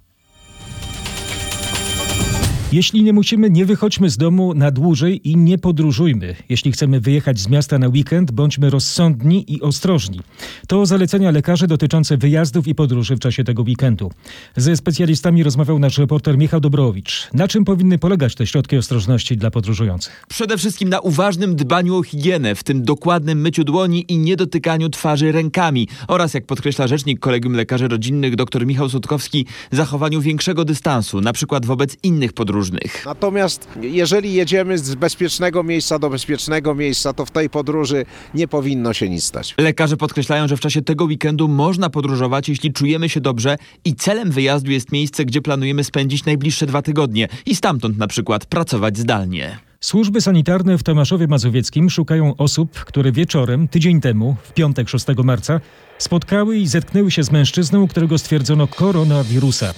Jeśli 2.73 3.03
nie 3.03 3.13
musimy, 3.13 3.51
nie 3.51 3.67
wychodźmy 3.67 4.11
z 4.11 4.17
domu 4.17 4.55
na 4.55 4.71
dłużej 4.71 5.29
i 5.29 5.37
nie 5.37 5.59
podróżujmy. 5.59 6.37
Jeśli 6.49 6.73
chcemy 6.73 7.01
wyjechać 7.01 7.39
z 7.39 7.49
miasta 7.49 7.79
na 7.79 7.89
weekend, 7.89 8.31
bądźmy 8.31 8.71
rozsądni 8.71 9.53
i 9.53 9.61
ostrożni. 9.61 10.21
To 10.67 10.87
zalecenia 10.87 11.31
lekarzy 11.31 11.67
dotyczące 11.67 12.17
wyjazdów 12.17 12.69
i 12.69 12.75
podróży 12.75 13.17
w 13.17 13.19
czasie 13.19 13.45
tego 13.45 13.63
weekendu. 13.63 14.11
Ze 14.57 14.77
specjalistami 14.77 15.43
rozmawiał 15.43 15.79
nasz 15.79 15.99
reporter 15.99 16.39
Michał 16.39 16.61
Dobrowicz. 16.61 17.29
Na 17.35 17.49
czym 17.49 17.65
powinny 17.65 17.99
polegać 17.99 18.35
te 18.35 18.47
środki 18.47 18.77
ostrożności 18.77 19.37
dla 19.37 19.51
podróżujących? 19.51 20.25
Przede 20.29 20.59
wszystkim 20.59 20.89
na 20.89 21.01
uważnym 21.01 21.57
dbaniu 21.57 21.97
o 21.97 22.03
higienę, 22.03 22.55
w 22.55 22.65
tym 22.65 22.83
dokładnym 22.83 23.41
myciu 23.41 23.65
dłoni 23.65 24.05
i 24.09 24.19
niedotykaniu 24.19 24.89
twarzy 24.89 25.33
rękami 25.33 25.89
oraz, 26.09 26.35
jak 26.35 26.47
podkreśla 26.47 26.87
rzecznik 26.87 27.21
Kolegium 27.21 27.53
Lekarzy 27.53 27.89
Rodzinnych 27.89 28.37
dr 28.37 28.67
Michał 28.67 28.89
Sutkowski, 28.89 29.47
zachowaniu 29.71 30.21
większego 30.21 30.65
dystansu, 30.65 31.21
na 31.21 31.33
przykład 31.33 31.67
wobec 31.67 31.97
innych 32.03 32.33
podróżnych. 32.61 33.03
Natomiast 33.07 33.69
jeżeli 33.81 34.35
jedziemy 34.35 34.79
z 34.79 34.95
bezpiecznego 34.95 35.63
miejsca 35.63 35.99
do 35.99 36.11
bezpiecznego 36.11 36.75
miejsca, 36.75 37.13
to 37.13 37.27
w 37.27 37.31
tej 37.31 37.51
podróży 37.51 38.05
nie 38.35 38.49
powinno 38.49 38.93
się 38.93 39.09
nic 39.09 39.25
stać. 39.25 39.55
Lekarze 39.59 39.97
podkreślają, 39.97 40.49
że 40.49 40.57
w 40.57 40.61
czasie 40.61 40.83
tego 40.83 41.05
weekendu 41.05 41.49
można 41.49 41.91
podróżować, 41.91 42.49
jeśli 42.49 42.73
czujemy 42.73 43.09
się 43.09 43.21
dobrze 43.21 43.57
i 43.85 43.95
celem 43.95 44.31
wyjazdu 44.31 44.71
jest 44.71 44.93
miejsce, 44.93 45.25
gdzie 45.25 45.43
planujemy 45.43 45.85
spędzić 45.85 46.25
najbliższe 46.25 46.67
dwa 46.67 46.83
tygodnie 46.83 47.29
i 47.47 47.57
stamtąd 47.57 47.99
na 47.99 48.07
przykład 48.07 48.47
pracować 48.47 48.99
zdalnie. 48.99 49.70
Służby 49.83 50.21
sanitarne 50.21 50.79
w 50.79 50.83
Tomaszowie 50.83 51.27
Mazowieckim 51.27 51.91
szukają 51.91 52.37
osób, 52.37 52.85
które 52.85 53.13
wieczorem, 53.13 53.69
tydzień 53.69 54.01
temu, 54.01 54.37
w 54.43 54.53
piątek 54.53 54.89
6 54.89 55.07
marca, 55.25 55.61
spotkały 55.99 56.59
i 56.59 56.67
zetknęły 56.67 57.11
się 57.11 57.25
z 57.25 57.31
mężczyzną, 57.31 57.89
którego 57.89 58.19
stwierdzono 58.19 58.67
koronawirusa. 58.67 59.75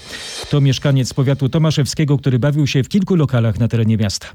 To 0.51 0.61
mieszkaniec 0.61 1.15
powiatu 1.15 1.49
tomaszewskiego, 1.49 2.19
który 2.19 2.39
bawił 2.39 2.67
się 2.67 2.83
w 2.85 2.89
kilku 2.89 3.15
lokalach 3.15 3.59
na 3.59 3.69
terenie 3.69 3.97
miasta. 3.97 4.29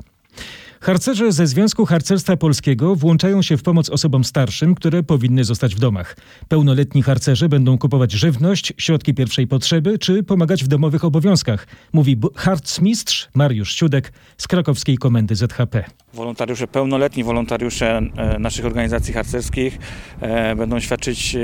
Harcerze 0.81 1.31
ze 1.31 1.47
Związku 1.47 1.85
Harcerstwa 1.85 2.37
Polskiego 2.37 2.95
włączają 2.95 3.41
się 3.41 3.57
w 3.57 3.63
pomoc 3.63 3.89
osobom 3.89 4.23
starszym, 4.23 4.75
które 4.75 5.03
powinny 5.03 5.43
zostać 5.43 5.75
w 5.75 5.79
domach. 5.79 6.17
Pełnoletni 6.47 7.03
harcerze 7.03 7.49
będą 7.49 7.77
kupować 7.77 8.11
żywność, 8.11 8.73
środki 8.77 9.13
pierwszej 9.13 9.47
potrzeby 9.47 9.99
czy 9.99 10.23
pomagać 10.23 10.63
w 10.63 10.67
domowych 10.67 11.05
obowiązkach, 11.05 11.67
mówi 11.93 12.17
harcmistrz 12.35 13.29
Mariusz 13.33 13.75
Ciudek 13.75 14.13
z 14.37 14.47
krakowskiej 14.47 14.97
komendy 14.97 15.35
ZHP. 15.35 15.83
Wolontariusze, 16.17 16.67
pełnoletni 16.67 17.23
wolontariusze 17.23 18.01
e, 18.17 18.39
naszych 18.39 18.65
organizacji 18.65 19.13
harcerskich 19.13 19.79
e, 20.21 20.55
będą 20.55 20.79
świadczyć 20.79 21.35
e, 21.35 21.39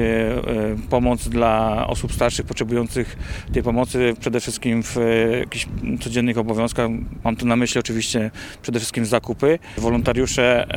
pomoc 0.89 1.27
dla 1.30 1.88
osób 1.88 2.13
starszych 2.13 2.46
potrzebujących 2.46 3.18
tej 3.53 3.63
pomocy 3.63 4.13
przede 4.20 4.39
wszystkim 4.39 4.84
w 4.84 4.98
jakichś 5.39 5.68
codziennych 6.00 6.38
obowiązkach. 6.38 6.89
Mam 7.24 7.36
tu 7.36 7.46
na 7.46 7.56
myśli 7.56 7.80
oczywiście 7.80 8.32
przede 8.62 8.80
wszystkim 8.80 9.06
zakupy. 9.06 9.60
Wolontariusze 9.77 10.68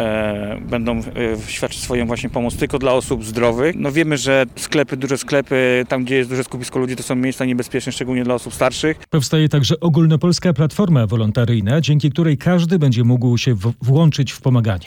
będą 0.70 1.00
świadczyć 1.46 1.82
swoją 1.82 2.06
właśnie 2.06 2.30
pomoc 2.30 2.56
tylko 2.56 2.78
dla 2.78 2.92
osób 2.92 3.24
zdrowych. 3.24 3.74
No 3.78 3.92
wiemy, 3.92 4.18
że 4.18 4.44
sklepy, 4.56 4.96
duże 4.96 5.18
sklepy, 5.18 5.84
tam 5.88 6.04
gdzie 6.04 6.16
jest 6.16 6.30
duże 6.30 6.44
skupisko 6.44 6.78
ludzi, 6.78 6.96
to 6.96 7.02
są 7.02 7.14
miejsca 7.14 7.44
niebezpieczne, 7.44 7.92
szczególnie 7.92 8.24
dla 8.24 8.34
osób 8.34 8.54
starszych. 8.54 8.98
Powstaje 9.10 9.48
także 9.48 9.80
ogólnopolska 9.80 10.52
platforma 10.52 11.06
wolontaryjna, 11.06 11.80
dzięki 11.80 12.10
której 12.10 12.38
każdy 12.38 12.78
będzie 12.78 13.04
mógł 13.04 13.38
się 13.38 13.54
włączyć 13.86 14.32
w 14.32 14.40
pomaganie. 14.40 14.86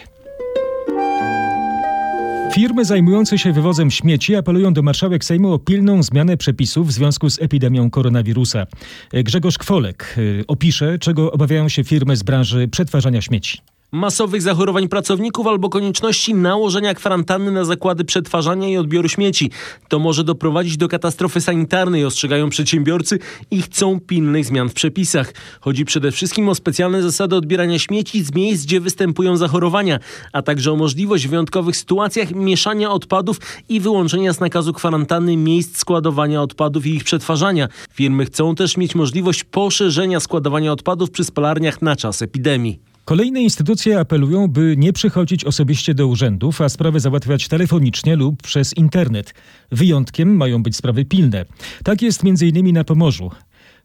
Firmy 2.53 2.85
zajmujące 2.85 3.37
się 3.37 3.53
wywozem 3.53 3.91
śmieci 3.91 4.35
apelują 4.35 4.73
do 4.73 4.81
marszałek 4.81 5.25
Sejmu 5.25 5.53
o 5.53 5.59
pilną 5.59 6.03
zmianę 6.03 6.37
przepisów 6.37 6.87
w 6.87 6.91
związku 6.91 7.29
z 7.29 7.41
epidemią 7.41 7.89
koronawirusa. 7.89 8.67
Grzegorz 9.13 9.57
Kwolek 9.57 10.15
y, 10.17 10.43
opisze, 10.47 10.99
czego 10.99 11.31
obawiają 11.31 11.69
się 11.69 11.83
firmy 11.83 12.15
z 12.15 12.23
branży 12.23 12.67
przetwarzania 12.67 13.21
śmieci. 13.21 13.61
Masowych 13.91 14.41
zachorowań 14.41 14.87
pracowników 14.87 15.47
albo 15.47 15.69
konieczności 15.69 16.33
nałożenia 16.33 16.93
kwarantanny 16.93 17.51
na 17.51 17.65
zakłady 17.65 18.05
przetwarzania 18.05 18.69
i 18.69 18.77
odbioru 18.77 19.09
śmieci. 19.09 19.51
To 19.87 19.99
może 19.99 20.23
doprowadzić 20.23 20.77
do 20.77 20.87
katastrofy 20.87 21.41
sanitarnej, 21.41 22.05
ostrzegają 22.05 22.49
przedsiębiorcy 22.49 23.19
i 23.51 23.61
chcą 23.61 23.99
pilnych 23.99 24.45
zmian 24.45 24.69
w 24.69 24.73
przepisach. 24.73 25.33
Chodzi 25.61 25.85
przede 25.85 26.11
wszystkim 26.11 26.49
o 26.49 26.55
specjalne 26.55 27.01
zasady 27.01 27.35
odbierania 27.35 27.79
śmieci 27.79 28.23
z 28.23 28.33
miejsc, 28.33 28.65
gdzie 28.65 28.79
występują 28.79 29.37
zachorowania, 29.37 29.99
a 30.33 30.41
także 30.41 30.71
o 30.71 30.75
możliwość 30.75 31.27
w 31.27 31.29
wyjątkowych 31.29 31.77
sytuacjach 31.77 32.31
mieszania 32.31 32.91
odpadów 32.91 33.37
i 33.69 33.79
wyłączenia 33.79 34.33
z 34.33 34.39
nakazu 34.39 34.73
kwarantanny 34.73 35.37
miejsc 35.37 35.77
składowania 35.77 36.41
odpadów 36.41 36.85
i 36.85 36.95
ich 36.95 37.03
przetwarzania. 37.03 37.67
Firmy 37.91 38.25
chcą 38.25 38.55
też 38.55 38.77
mieć 38.77 38.95
możliwość 38.95 39.43
poszerzenia 39.43 40.19
składowania 40.19 40.71
odpadów 40.71 41.11
przy 41.11 41.23
spalarniach 41.23 41.81
na 41.81 41.95
czas 41.95 42.21
epidemii. 42.21 42.88
Kolejne 43.09 43.41
instytucje 43.41 43.99
apelują, 43.99 44.47
by 44.47 44.75
nie 44.77 44.93
przychodzić 44.93 45.45
osobiście 45.45 45.93
do 45.93 46.07
urzędów, 46.07 46.61
a 46.61 46.69
sprawy 46.69 46.99
załatwiać 46.99 47.47
telefonicznie 47.47 48.15
lub 48.15 48.43
przez 48.43 48.77
internet. 48.77 49.33
Wyjątkiem 49.71 50.35
mają 50.35 50.63
być 50.63 50.75
sprawy 50.75 51.05
pilne. 51.05 51.45
Tak 51.83 52.01
jest 52.01 52.21
m.in. 52.25 52.73
na 52.73 52.83
Pomorzu. 52.83 53.31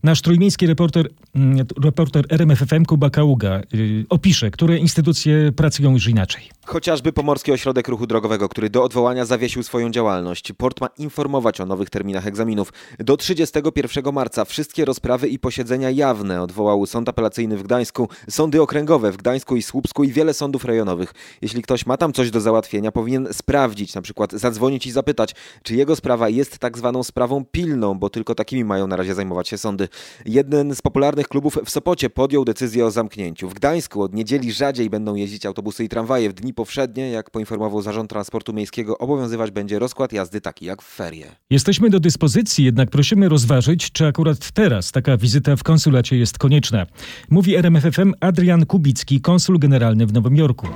Nasz 0.04 0.22
trójmiejski 0.22 0.66
reporter, 0.66 1.08
mm, 1.34 1.66
reporter 1.84 2.24
RMFFM 2.30 2.84
Kuba 2.84 3.10
Kaługa 3.10 3.60
y, 3.74 4.06
opisze, 4.08 4.50
które 4.50 4.78
instytucje 4.78 5.52
pracują 5.52 5.92
już 5.92 6.08
inaczej. 6.08 6.50
Chociażby 6.66 7.12
Pomorski 7.12 7.52
Ośrodek 7.52 7.88
Ruchu 7.88 8.06
Drogowego, 8.06 8.48
który 8.48 8.70
do 8.70 8.84
odwołania 8.84 9.24
zawiesił 9.24 9.62
swoją 9.62 9.90
działalność. 9.90 10.52
Port 10.52 10.80
ma 10.80 10.88
informować 10.98 11.60
o 11.60 11.66
nowych 11.66 11.90
terminach 11.90 12.26
egzaminów. 12.26 12.72
Do 12.98 13.16
31 13.16 14.12
marca 14.12 14.44
wszystkie 14.44 14.84
rozprawy 14.84 15.28
i 15.28 15.38
posiedzenia 15.38 15.90
jawne 15.90 16.42
odwołał 16.42 16.86
Sąd 16.86 17.08
Apelacyjny 17.08 17.56
w 17.56 17.62
Gdańsku, 17.62 18.08
sądy 18.28 18.62
okręgowe 18.62 19.12
w 19.12 19.16
Gdańsku 19.16 19.56
i 19.56 19.62
Słupsku 19.62 20.04
i 20.04 20.12
wiele 20.12 20.34
sądów 20.34 20.64
rejonowych. 20.64 21.14
Jeśli 21.42 21.62
ktoś 21.62 21.86
ma 21.86 21.96
tam 21.96 22.12
coś 22.12 22.30
do 22.30 22.40
załatwienia, 22.40 22.92
powinien 22.92 23.28
sprawdzić, 23.32 23.94
na 23.94 24.02
przykład 24.02 24.32
zadzwonić 24.32 24.86
i 24.86 24.90
zapytać, 24.90 25.34
czy 25.62 25.74
jego 25.74 25.96
sprawa 25.96 26.28
jest 26.28 26.58
tak 26.58 26.78
zwaną 26.78 27.02
sprawą 27.02 27.44
pilną, 27.44 27.98
bo 27.98 28.10
tylko 28.10 28.34
takimi 28.34 28.64
mają 28.64 28.86
na 28.86 28.96
razie 28.96 29.14
zajmować 29.14 29.48
się 29.48 29.58
sądy. 29.58 29.88
Jeden 30.26 30.74
z 30.74 30.82
popularnych 30.82 31.28
klubów 31.28 31.58
w 31.64 31.70
Sopocie 31.70 32.10
podjął 32.10 32.44
decyzję 32.44 32.86
o 32.86 32.90
zamknięciu. 32.90 33.48
W 33.48 33.54
Gdańsku 33.54 34.02
od 34.02 34.14
niedzieli 34.14 34.52
rzadziej 34.52 34.90
będą 34.90 35.14
jeździć 35.14 35.46
autobusy 35.46 35.84
i 35.84 35.88
tramwaje. 35.88 36.30
W 36.30 36.32
dni 36.32 36.54
powszednie, 36.54 37.10
jak 37.10 37.30
poinformował 37.30 37.82
Zarząd 37.82 38.10
Transportu 38.10 38.52
Miejskiego, 38.52 38.98
obowiązywać 38.98 39.50
będzie 39.50 39.78
rozkład 39.78 40.12
jazdy 40.12 40.40
taki 40.40 40.64
jak 40.64 40.82
w 40.82 40.94
ferie. 40.94 41.36
Jesteśmy 41.50 41.90
do 41.90 42.00
dyspozycji, 42.00 42.64
jednak 42.64 42.90
prosimy 42.90 43.28
rozważyć, 43.28 43.92
czy 43.92 44.06
akurat 44.06 44.50
teraz 44.52 44.92
taka 44.92 45.16
wizyta 45.16 45.56
w 45.56 45.62
konsulacie 45.62 46.16
jest 46.16 46.38
konieczna. 46.38 46.86
Mówi 47.30 47.56
RMFFM 47.56 48.12
Adrian 48.20 48.66
Kubicki, 48.66 49.20
konsul 49.20 49.58
generalny 49.58 50.06
w 50.06 50.12
Nowym 50.12 50.36
Jorku. 50.36 50.66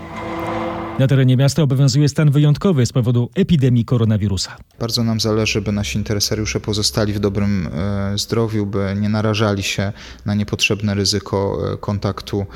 Na 0.99 1.07
terenie 1.07 1.37
miasta 1.37 1.63
obowiązuje 1.63 2.09
stan 2.09 2.31
wyjątkowy 2.31 2.87
z 2.87 2.93
powodu 2.93 3.31
epidemii 3.35 3.85
koronawirusa. 3.85 4.57
Bardzo 4.81 5.05
nam 5.05 5.21
zależy, 5.21 5.61
by 5.61 5.73
nasi 5.73 5.99
interesariusze 5.99 6.61
pozostali 6.61 7.13
w 7.13 7.19
dobrym 7.19 7.69
e, 7.73 8.19
zdrowiu, 8.19 8.67
by 8.67 8.95
nie 9.01 9.09
narażali 9.09 9.63
się 9.63 9.93
na 10.27 10.35
niepotrzebne 10.35 10.95
ryzyko 10.95 11.59
e, 11.73 11.77
kontaktu 11.77 12.47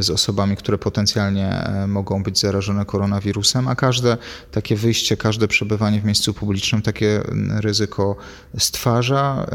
z 0.00 0.10
osobami, 0.10 0.56
które 0.56 0.78
potencjalnie 0.78 1.46
e, 1.46 1.86
mogą 1.86 2.22
być 2.22 2.40
zarażone 2.40 2.84
koronawirusem, 2.84 3.68
a 3.68 3.74
każde 3.74 4.16
takie 4.50 4.76
wyjście, 4.76 5.16
każde 5.16 5.48
przebywanie 5.48 6.00
w 6.00 6.04
miejscu 6.04 6.34
publicznym 6.34 6.82
takie 6.82 7.22
ryzyko 7.60 8.16
stwarza. 8.58 9.46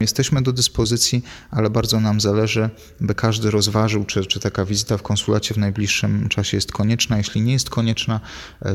Jesteśmy 0.00 0.42
do 0.42 0.52
dyspozycji, 0.52 1.22
ale 1.50 1.70
bardzo 1.70 2.00
nam 2.00 2.20
zależy, 2.20 2.70
by 3.00 3.14
każdy 3.14 3.50
rozważył, 3.50 4.04
czy, 4.04 4.26
czy 4.26 4.40
taka 4.40 4.64
wizyta 4.64 4.98
w 4.98 5.02
konsulacie 5.02 5.54
w 5.54 5.58
najbliższym 5.58 6.28
czasie 6.28 6.56
jest 6.56 6.72
konieczna. 6.72 7.16
Jeśli 7.16 7.45
nie 7.46 7.52
jest 7.52 7.70
konieczna, 7.70 8.20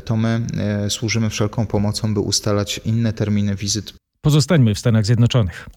to 0.05 0.17
my 0.17 0.47
służymy 0.89 1.29
wszelką 1.29 1.67
pomocą, 1.67 2.13
by 2.13 2.19
ustalać 2.19 2.81
inne 2.85 3.13
terminy 3.13 3.55
wizyt. 3.55 3.93
Pozostańmy 4.21 4.75
w 4.75 4.79
Stanach 4.79 5.05
Zjednoczonych. 5.05 5.69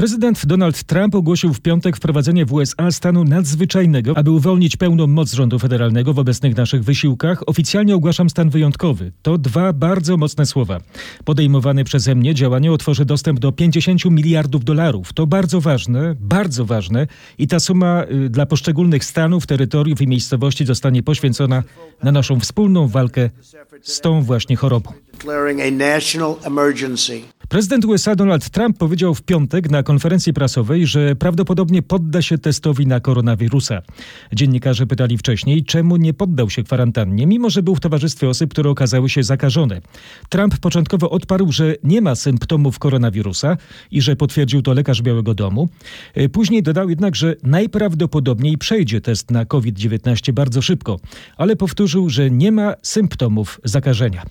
Prezydent 0.00 0.46
Donald 0.46 0.84
Trump 0.84 1.14
ogłosił 1.14 1.54
w 1.54 1.60
piątek 1.60 1.96
wprowadzenie 1.96 2.46
w 2.46 2.52
USA 2.52 2.90
stanu 2.90 3.24
nadzwyczajnego, 3.24 4.18
aby 4.18 4.30
uwolnić 4.30 4.76
pełną 4.76 5.06
moc 5.06 5.32
rządu 5.32 5.58
federalnego 5.58 6.14
w 6.14 6.18
obecnych 6.18 6.56
naszych 6.56 6.84
wysiłkach. 6.84 7.42
Oficjalnie 7.46 7.94
ogłaszam 7.94 8.30
stan 8.30 8.50
wyjątkowy. 8.50 9.12
To 9.22 9.38
dwa 9.38 9.72
bardzo 9.72 10.16
mocne 10.16 10.46
słowa. 10.46 10.80
Podejmowane 11.24 11.84
przeze 11.84 12.14
mnie 12.14 12.34
działanie 12.34 12.72
otworzy 12.72 13.04
dostęp 13.04 13.40
do 13.40 13.52
50 13.52 14.04
miliardów 14.04 14.64
dolarów. 14.64 15.12
To 15.12 15.26
bardzo 15.26 15.60
ważne, 15.60 16.14
bardzo 16.20 16.64
ważne 16.64 17.06
i 17.38 17.46
ta 17.46 17.60
suma 17.60 18.04
y, 18.04 18.28
dla 18.28 18.46
poszczególnych 18.46 19.04
stanów, 19.04 19.46
terytoriów 19.46 20.00
i 20.00 20.06
miejscowości 20.06 20.66
zostanie 20.66 21.02
poświęcona 21.02 21.62
na 22.02 22.12
naszą 22.12 22.40
wspólną 22.40 22.88
walkę 22.88 23.30
z 23.82 24.00
tą 24.00 24.22
właśnie 24.22 24.56
chorobą. 24.56 24.92
Prezydent 27.48 27.84
USA 27.84 28.14
Donald 28.14 28.50
Trump 28.50 28.78
powiedział 28.78 29.14
w 29.14 29.22
piątek 29.22 29.70
na 29.70 29.82
konferencji 29.82 30.32
prasowej, 30.32 30.86
że 30.86 31.16
prawdopodobnie 31.16 31.82
podda 31.82 32.22
się 32.22 32.38
testowi 32.38 32.86
na 32.86 33.00
koronawirusa. 33.00 33.82
Dziennikarze 34.32 34.86
pytali 34.86 35.18
wcześniej, 35.18 35.64
czemu 35.64 35.96
nie 35.96 36.14
poddał 36.14 36.50
się 36.50 36.62
kwarantannie, 36.62 37.26
mimo 37.26 37.50
że 37.50 37.62
był 37.62 37.74
w 37.74 37.80
towarzystwie 37.80 38.28
osób, 38.28 38.50
które 38.50 38.70
okazały 38.70 39.08
się 39.08 39.22
zakażone. 39.22 39.80
Trump 40.28 40.58
początkowo 40.58 41.10
odparł, 41.10 41.52
że 41.52 41.74
nie 41.84 42.00
ma 42.00 42.14
symptomów 42.14 42.78
koronawirusa 42.78 43.56
i 43.90 44.00
że 44.00 44.16
potwierdził 44.16 44.62
to 44.62 44.72
lekarz 44.72 45.02
Białego 45.02 45.34
Domu. 45.34 45.68
Później 46.32 46.62
dodał 46.62 46.90
jednak, 46.90 47.16
że 47.16 47.36
najprawdopodobniej 47.42 48.58
przejdzie 48.58 49.00
test 49.00 49.30
na 49.30 49.44
COVID-19 49.44 50.32
bardzo 50.32 50.62
szybko, 50.62 51.00
ale 51.36 51.56
powtórzył, 51.56 52.10
że 52.10 52.30
nie 52.30 52.52
ma 52.52 52.74
symptomów 52.82 53.60
zakażenia. 53.64 54.22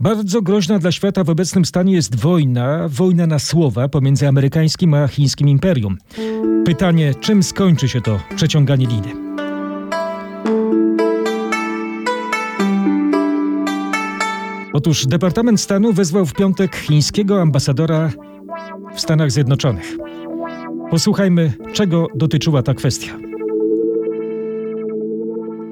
Bardzo 0.00 0.42
groźna 0.42 0.78
dla 0.78 0.92
świata 0.92 1.24
w 1.24 1.30
obecnym 1.30 1.64
stanie 1.64 1.92
jest 1.92 2.16
wojna, 2.16 2.88
wojna 2.88 3.26
na 3.26 3.38
słowa 3.38 3.88
pomiędzy 3.88 4.28
amerykańskim 4.28 4.94
a 4.94 5.08
chińskim 5.08 5.48
imperium. 5.48 5.98
Pytanie, 6.64 7.14
czym 7.20 7.42
skończy 7.42 7.88
się 7.88 8.00
to 8.00 8.20
przeciąganie 8.36 8.86
liny? 8.86 9.32
Otóż 14.72 15.06
Departament 15.06 15.60
Stanu 15.60 15.92
wezwał 15.92 16.26
w 16.26 16.32
piątek 16.32 16.76
chińskiego 16.76 17.40
ambasadora 17.42 18.10
w 18.94 19.00
Stanach 19.00 19.30
Zjednoczonych. 19.30 19.96
Posłuchajmy, 20.90 21.52
czego 21.72 22.06
dotyczyła 22.14 22.62
ta 22.62 22.74
kwestia. 22.74 23.31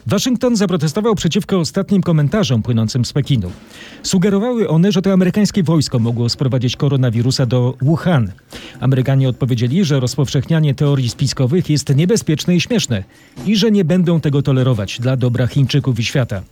Waszyngton 0.06 0.56
zaprotestował 0.56 1.14
przeciwko 1.14 1.58
ostatnim 1.58 2.02
komentarzom 2.02 2.62
płynącym 2.62 3.04
z 3.04 3.12
Pekinu. 3.12 3.50
Sugerowały 4.02 4.68
one, 4.68 4.92
że 4.92 5.02
to 5.02 5.12
amerykańskie 5.12 5.62
wojsko 5.62 5.98
mogło 5.98 6.28
sprowadzić 6.28 6.76
koronawirusa 6.76 7.46
do 7.46 7.74
Wuhan. 7.82 8.32
Amerykanie 8.80 9.28
odpowiedzieli, 9.28 9.84
że 9.84 10.00
rozpowszechnianie 10.00 10.74
teorii 10.74 11.08
spiskowych 11.08 11.70
jest 11.70 11.96
niebezpieczne 11.96 12.56
i 12.56 12.60
śmieszne 12.60 13.04
i 13.46 13.56
że 13.56 13.70
nie 13.70 13.84
będą 13.84 14.20
tego 14.20 14.42
tolerować 14.42 15.00
dla 15.00 15.16
dobra 15.16 15.46
Chińczyków 15.46 16.00
i 16.00 16.04
świata. 16.04 16.42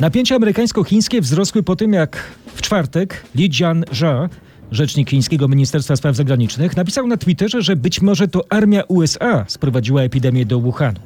Napięcia 0.00 0.36
amerykańsko-chińskie 0.36 1.20
wzrosły 1.20 1.62
po 1.62 1.76
tym, 1.76 1.92
jak 1.92 2.24
w 2.54 2.62
czwartek 2.62 3.24
Li 3.34 3.50
Jian-zha, 3.50 4.28
Rzecznik 4.72 5.10
chińskiego 5.10 5.48
Ministerstwa 5.48 5.96
Spraw 5.96 6.16
Zagranicznych 6.16 6.76
napisał 6.76 7.06
na 7.06 7.16
Twitterze, 7.16 7.62
że 7.62 7.76
być 7.76 8.02
może 8.02 8.28
to 8.28 8.44
armia 8.50 8.82
USA 8.88 9.44
sprowadziła 9.48 10.02
epidemię 10.02 10.46
do 10.46 10.60
Wuhanu. 10.60 11.00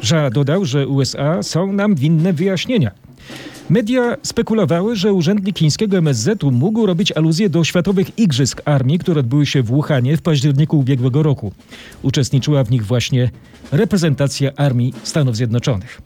Ża 0.00 0.30
dodał, 0.30 0.64
że 0.64 0.88
USA 0.88 1.42
są 1.42 1.72
nam 1.72 1.94
winne 1.94 2.32
wyjaśnienia. 2.32 2.90
Media 3.70 4.16
spekulowały, 4.22 4.96
że 4.96 5.12
urzędnik 5.12 5.58
chińskiego 5.58 5.98
MSZ-u 5.98 6.50
mógł 6.50 6.86
robić 6.86 7.12
aluzję 7.12 7.48
do 7.50 7.64
Światowych 7.64 8.18
Igrzysk 8.18 8.62
Armii, 8.64 8.98
które 8.98 9.20
odbyły 9.20 9.46
się 9.46 9.62
w 9.62 9.66
Wuhanie 9.66 10.16
w 10.16 10.22
październiku 10.22 10.78
ubiegłego 10.78 11.22
roku. 11.22 11.52
Uczestniczyła 12.02 12.64
w 12.64 12.70
nich 12.70 12.86
właśnie 12.86 13.30
reprezentacja 13.72 14.50
Armii 14.56 14.94
Stanów 15.02 15.36
Zjednoczonych. 15.36 16.02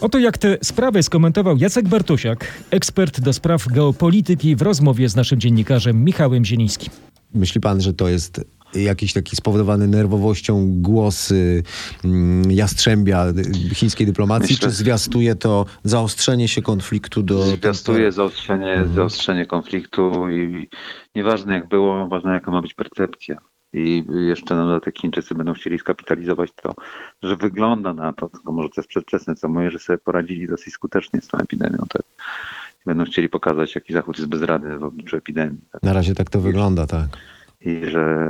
Oto 0.00 0.18
jak 0.18 0.38
tę 0.38 0.58
sprawę 0.62 1.02
skomentował 1.02 1.56
Jacek 1.56 1.88
Bartusiak, 1.88 2.62
ekspert 2.70 3.20
do 3.20 3.32
spraw 3.32 3.66
geopolityki 3.66 4.56
w 4.56 4.62
rozmowie 4.62 5.08
z 5.08 5.16
naszym 5.16 5.40
dziennikarzem 5.40 6.04
Michałem 6.04 6.44
Zielińskim. 6.44 6.92
Myśli 7.34 7.60
pan, 7.60 7.80
że 7.80 7.94
to 7.94 8.08
jest 8.08 8.40
jakiś 8.74 9.12
taki 9.12 9.36
spowodowany 9.36 9.88
nerwowością 9.88 10.82
głos 10.82 11.30
y, 11.30 11.62
mm, 12.04 12.50
jastrzębia 12.50 13.24
chińskiej 13.74 14.06
dyplomacji, 14.06 14.54
Myślę, 14.54 14.68
czy 14.68 14.74
zwiastuje 14.74 15.34
to 15.34 15.66
zaostrzenie 15.84 16.48
się 16.48 16.62
konfliktu 16.62 17.22
do... 17.22 17.42
Zwiastuje 17.42 18.12
zaostrzenie, 18.12 18.72
mhm. 18.72 18.94
zaostrzenie 18.94 19.46
konfliktu 19.46 20.28
i 20.30 20.68
nieważne 21.14 21.54
jak 21.54 21.68
było, 21.68 22.08
ważne 22.08 22.32
jaka 22.32 22.50
ma 22.50 22.62
być 22.62 22.74
percepcja. 22.74 23.38
I 23.72 24.04
jeszcze 24.28 24.54
na 24.54 24.64
dodatek 24.64 24.98
Chińczycy 24.98 25.34
będą 25.34 25.52
chcieli 25.52 25.78
skapitalizować 25.78 26.50
to, 26.62 26.74
że 27.22 27.36
wygląda 27.36 27.94
na 27.94 28.12
to, 28.12 28.28
tylko 28.28 28.52
może 28.52 28.68
to 28.68 28.80
jest 28.80 28.88
przedwczesne, 28.88 29.34
co 29.34 29.48
mówię, 29.48 29.70
że 29.70 29.78
sobie 29.78 29.98
poradzili 29.98 30.46
dosyć 30.46 30.74
skutecznie 30.74 31.20
z 31.20 31.28
tą 31.28 31.38
epidemią. 31.38 31.78
Tak? 31.88 32.02
Będą 32.86 33.04
chcieli 33.04 33.28
pokazać, 33.28 33.74
jaki 33.74 33.92
Zachód 33.92 34.18
jest 34.18 34.28
bezradny 34.28 34.78
w 34.78 34.84
obliczu 34.84 35.16
epidemii. 35.16 35.60
Tak? 35.72 35.82
Na 35.82 35.92
razie 35.92 36.14
tak 36.14 36.30
to 36.30 36.40
wygląda, 36.40 36.86
tak. 36.86 37.08
I 37.60 37.80
że 37.90 38.28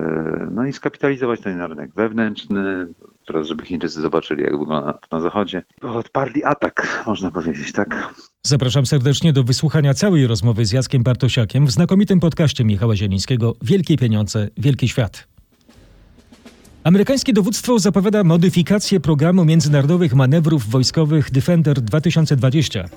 no 0.51 0.67
i 0.67 0.73
skapitalizować 0.73 1.41
ten 1.41 1.63
rynek 1.63 1.91
wewnętrzny, 1.95 2.87
teraz 3.27 3.47
żeby 3.47 3.65
Chińczycy 3.65 4.01
zobaczyli, 4.01 4.43
jak 4.43 4.59
wygląda 4.59 4.99
na 5.13 5.21
Zachodzie. 5.21 5.63
Odparli 5.83 6.45
atak, 6.45 7.05
można 7.07 7.31
powiedzieć, 7.31 7.73
tak. 7.73 8.15
Zapraszam 8.47 8.87
serdecznie 8.87 9.33
do 9.33 9.45
wysłuchania 9.45 9.95
całej 9.95 10.27
rozmowy 10.27 10.65
z 10.65 10.73
Jackiem 10.73 11.03
Bartosiakiem 11.03 11.67
w 11.67 11.71
znakomitym 11.71 12.21
podcaście 12.21 12.65
Michała 12.65 12.97
Zielińskiego 12.97 13.55
Wielkie 13.63 13.97
Pieniądze, 13.97 14.49
Wielki 14.57 14.89
Świat. 14.89 15.38
Amerykańskie 16.85 17.33
dowództwo 17.33 17.79
zapowiada 17.79 18.25
modyfikację 18.25 19.01
programu 19.01 19.45
międzynarodowych 19.45 20.15
manewrów 20.15 20.71
wojskowych 20.71 21.31
Defender 21.31 21.81
2020. 21.81 22.89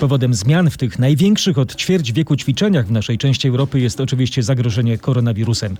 Powodem 0.00 0.34
zmian 0.34 0.70
w 0.70 0.76
tych 0.76 0.98
największych 0.98 1.58
od 1.58 1.76
ćwierć 1.76 2.12
wieku 2.12 2.36
ćwiczeniach 2.36 2.86
w 2.86 2.90
naszej 2.90 3.18
części 3.18 3.48
Europy 3.48 3.80
jest 3.80 4.00
oczywiście 4.00 4.42
zagrożenie 4.42 4.98
koronawirusem. 4.98 5.76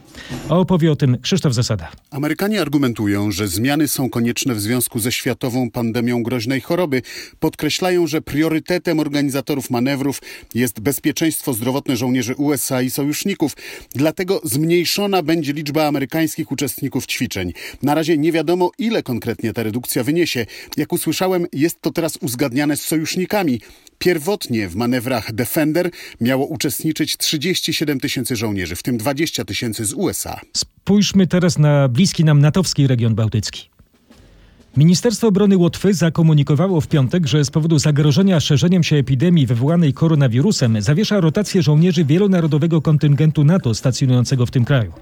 A 0.49 0.57
opowie 0.57 0.93
o 0.93 0.97
tym 0.97 1.19
Krzysztof 1.19 1.55
Zasada. 1.55 1.89
Amerykanie 2.11 2.61
argumentują, 2.61 3.31
że 3.31 3.49
zmiany 3.49 3.89
są 3.89 4.11
konieczne 4.11 4.55
w 4.55 4.61
związku 4.61 4.99
ze 4.99 5.13
światową 5.13 5.71
pandemią 5.71 6.23
groźnej 6.23 6.61
choroby. 6.61 7.03
Podkreślają, 7.41 8.07
że 8.07 8.23
priorytetem 8.23 9.01
organizatorów 9.01 9.71
manewrów 9.71 10.23
jest 10.55 10.81
bezpieczeństwo 10.81 11.53
zdrowotne 11.53 11.97
żołnierzy 11.97 12.35
USA 12.35 12.83
i 12.83 12.91
sojuszników. 12.91 13.57
Dlatego 13.95 14.41
zmniejszona 14.45 15.23
będzie 15.23 15.53
liczba 15.53 15.87
amerykańskich 15.87 16.53
uczestników 16.53 17.07
ćwiczeń. 17.07 17.42
Na 17.83 17.95
razie 17.95 18.19
nie 18.19 18.33
wiadomo, 18.33 18.71
ile 18.79 19.03
konkretnie 19.03 19.53
ta 19.53 19.63
redukcja 19.63 20.05
wyniesie. 20.05 20.47
Jak 20.77 20.93
usłyszałem, 20.93 21.47
jest 21.53 21.81
to 21.81 21.91
teraz 21.91 22.17
uzgadniane 22.17 22.77
z 22.77 22.83
sojusznikami. 22.83 23.61
Pierwotnie 23.99 24.69
w 24.69 24.77
manewrach 24.77 25.33
Defender 25.33 25.91
miało 26.21 26.47
uczestniczyć 26.47 27.17
37 27.17 28.01
tysięcy 28.01 28.37
żołnierzy, 28.37 28.77
w 28.77 28.83
tym 28.83 28.97
20 28.97 29.45
tysięcy 29.45 29.85
z 29.85 29.93
USA. 29.93 30.41
Spójrzmy 30.57 31.27
teraz 31.27 31.59
na 31.59 31.89
bliski 31.89 32.25
nam 32.25 32.39
natowski 32.39 32.87
region 32.87 33.15
bałtycki. 33.15 33.72
Ministerstwo 34.77 35.29
Obrony 35.29 35.57
Łotwy 35.57 35.95
zakomunikowało 35.95 36.81
w 36.81 36.89
piątek, 36.89 37.27
że 37.27 37.45
z 37.45 37.51
powodu 37.51 37.79
zagrożenia 37.79 38.41
szerzeniem 38.41 38.83
się 38.83 38.97
epidemii 38.97 39.47
wywołanej 39.47 39.93
koronawirusem 39.93 40.83
zawiesza 40.83 41.21
rotację 41.21 41.63
żołnierzy 41.63 42.05
wielonarodowego 42.05 42.83
kontyngentu 42.83 43.45
NATO 43.45 43.75
stacjonującego 43.75 44.47
w 44.47 44.51
tym 44.51 44.65
kraju. 44.65 44.93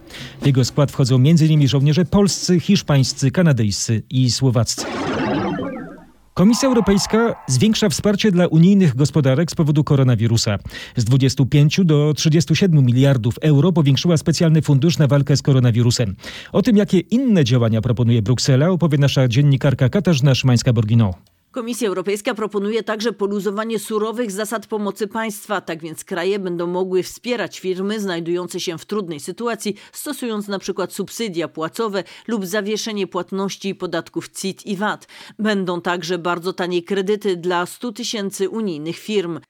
W 0.43 0.47
jego 0.47 0.65
skład 0.65 0.93
wchodzą 0.93 1.17
m.in. 1.17 1.69
żołnierze 1.69 2.05
polscy, 2.05 2.61
hiszpańscy, 2.61 3.31
kanadyjscy 3.31 4.03
i 4.11 4.31
słowaccy. 4.31 4.87
Komisja 6.41 6.69
Europejska 6.69 7.35
zwiększa 7.47 7.89
wsparcie 7.89 8.33
dla 8.33 8.47
unijnych 8.47 8.97
gospodarek 8.97 9.51
z 9.51 9.55
powodu 9.55 9.85
koronawirusa. 9.85 10.59
Z 10.97 11.05
25 11.05 11.81
do 11.85 12.15
37 12.17 12.85
miliardów 12.85 13.35
euro 13.41 13.73
powiększyła 13.73 14.17
specjalny 14.17 14.63
fundusz 14.63 14.99
na 14.99 15.07
walkę 15.07 15.37
z 15.37 15.43
koronawirusem. 15.43 16.17
O 16.53 16.63
tym, 16.63 16.77
jakie 16.77 16.99
inne 16.99 17.45
działania 17.45 17.81
proponuje 17.81 18.23
Bruksela, 18.23 18.71
opowie 18.71 18.99
nasza 18.99 19.29
dziennikarka 19.29 19.89
Katarzyna 19.89 20.33
Szymańska-Borginą. 20.33 21.13
Komisja 21.53 21.89
Europejska 21.89 22.35
proponuje 22.35 22.83
także 22.83 23.13
poluzowanie 23.13 23.79
surowych 23.79 24.31
zasad 24.31 24.67
pomocy 24.67 25.07
państwa, 25.07 25.61
tak 25.61 25.83
więc 25.83 26.05
kraje 26.05 26.39
będą 26.39 26.67
mogły 26.67 27.03
wspierać 27.03 27.61
firmy 27.61 28.01
znajdujące 28.01 28.61
się 28.61 28.79
w 28.79 28.85
trudnej 28.85 29.21
sytuacji, 29.21 29.75
stosując 29.93 30.49
na 30.49 30.59
przykład 30.59 30.93
subsydia 30.93 31.49
płacowe 31.49 32.05
lub 32.29 32.47
zawieszenie 32.47 33.07
płatności 33.07 33.75
podatków 33.75 34.29
CIT 34.29 34.67
i 34.67 34.77
VAT. 34.77 35.09
Będą 35.39 35.81
także 35.81 36.19
bardzo 36.19 36.53
tanie 36.53 36.83
kredyty 36.83 37.37
dla 37.37 37.67
100 37.67 37.93
tysięcy 37.93 38.49
unijnych 38.49 38.99
firm. 38.99 39.41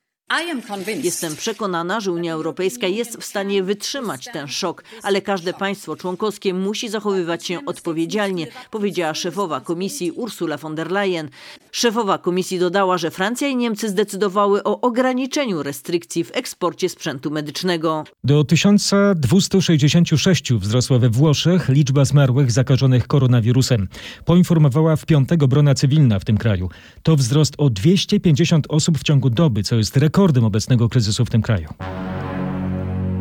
Jestem 1.03 1.37
przekonana, 1.37 2.01
że 2.01 2.13
Unia 2.13 2.35
Europejska 2.35 2.87
jest 2.87 3.17
w 3.17 3.25
stanie 3.25 3.63
wytrzymać 3.63 4.29
ten 4.33 4.49
szok, 4.49 4.85
ale 5.03 5.23
każde 5.23 5.53
państwo 5.53 5.97
członkowskie 5.97 6.55
musi 6.55 6.89
zachowywać 6.89 7.47
się 7.47 7.59
odpowiedzialnie, 7.67 8.47
powiedziała 8.71 9.15
szefowa 9.15 9.61
komisji 9.61 10.11
Ursula 10.11 10.57
von 10.57 10.75
der 10.75 10.91
Leyen. 10.91 11.29
Szefowa 11.73 12.19
komisji 12.19 12.59
dodała, 12.59 12.99
że 12.99 13.11
Francja 13.11 13.49
i 13.49 13.57
Niemcy 13.57 13.89
zdecydowały 13.89 14.63
o 14.63 14.81
ograniczeniu 14.81 15.63
restrykcji 15.63 16.25
w 16.25 16.37
eksporcie 16.37 16.89
sprzętu 16.89 17.31
medycznego. 17.31 18.05
Do 18.25 18.45
1266 18.45 20.53
wzrosła 20.53 20.99
we 20.99 21.11
Włoszech 21.11 21.69
liczba 21.69 22.05
zmarłych 22.05 22.53
zakażonych 22.53 23.07
koronawirusem. 23.07 23.89
Poinformowała 24.25 24.97
w 24.97 25.07
piątek 25.07 25.43
obrona 25.43 25.75
cywilna 25.75 26.19
w 26.19 26.25
tym 26.25 26.39
kraju. 26.39 26.69
To 27.03 27.17
wzrost 27.17 27.55
o 27.59 27.71
250 27.71 28.67
osób 28.69 28.99
w 28.99 29.03
ciągu 29.03 29.31
doby, 29.31 29.63
co 29.63 29.77
jest 29.77 29.97
rekordem 29.97 30.20
obecnego 30.45 30.89
kryzysu 30.89 31.25
w 31.25 31.31
tym 31.31 31.43
kraju. 31.43 31.69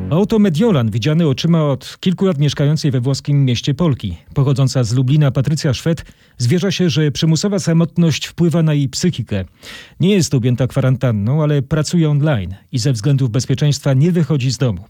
A 0.10 0.16
oto 0.16 0.40
Mediolan, 0.40 0.92
widziany 0.92 1.28
oczyma 1.28 1.64
od 1.64 1.98
kilku 2.00 2.26
lat 2.26 2.38
mieszkającej 2.38 2.92
we 2.92 3.02
włoskim 3.02 3.46
mieście 3.46 3.74
Polki. 3.74 4.18
Pochodząca 4.34 4.84
z 4.84 4.94
Lublina 4.94 5.32
Patrycja 5.32 5.74
Szwed 5.74 6.06
zwierza 6.40 6.72
się, 6.72 6.90
że 6.90 7.12
przymusowa 7.12 7.60
samotność 7.60 8.26
wpływa 8.26 8.64
na 8.64 8.74
jej 8.74 8.90
psychikę. 8.90 9.46
Nie 10.00 10.16
jest 10.16 10.34
objęta 10.34 10.68
kwarantanną, 10.68 11.44
ale 11.44 11.62
pracuje 11.62 12.10
online 12.10 12.56
i 12.72 12.80
ze 12.80 12.94
względów 12.94 13.30
bezpieczeństwa 13.30 13.94
nie 13.94 14.12
wychodzi 14.12 14.52
z 14.52 14.58
domu. 14.58 14.86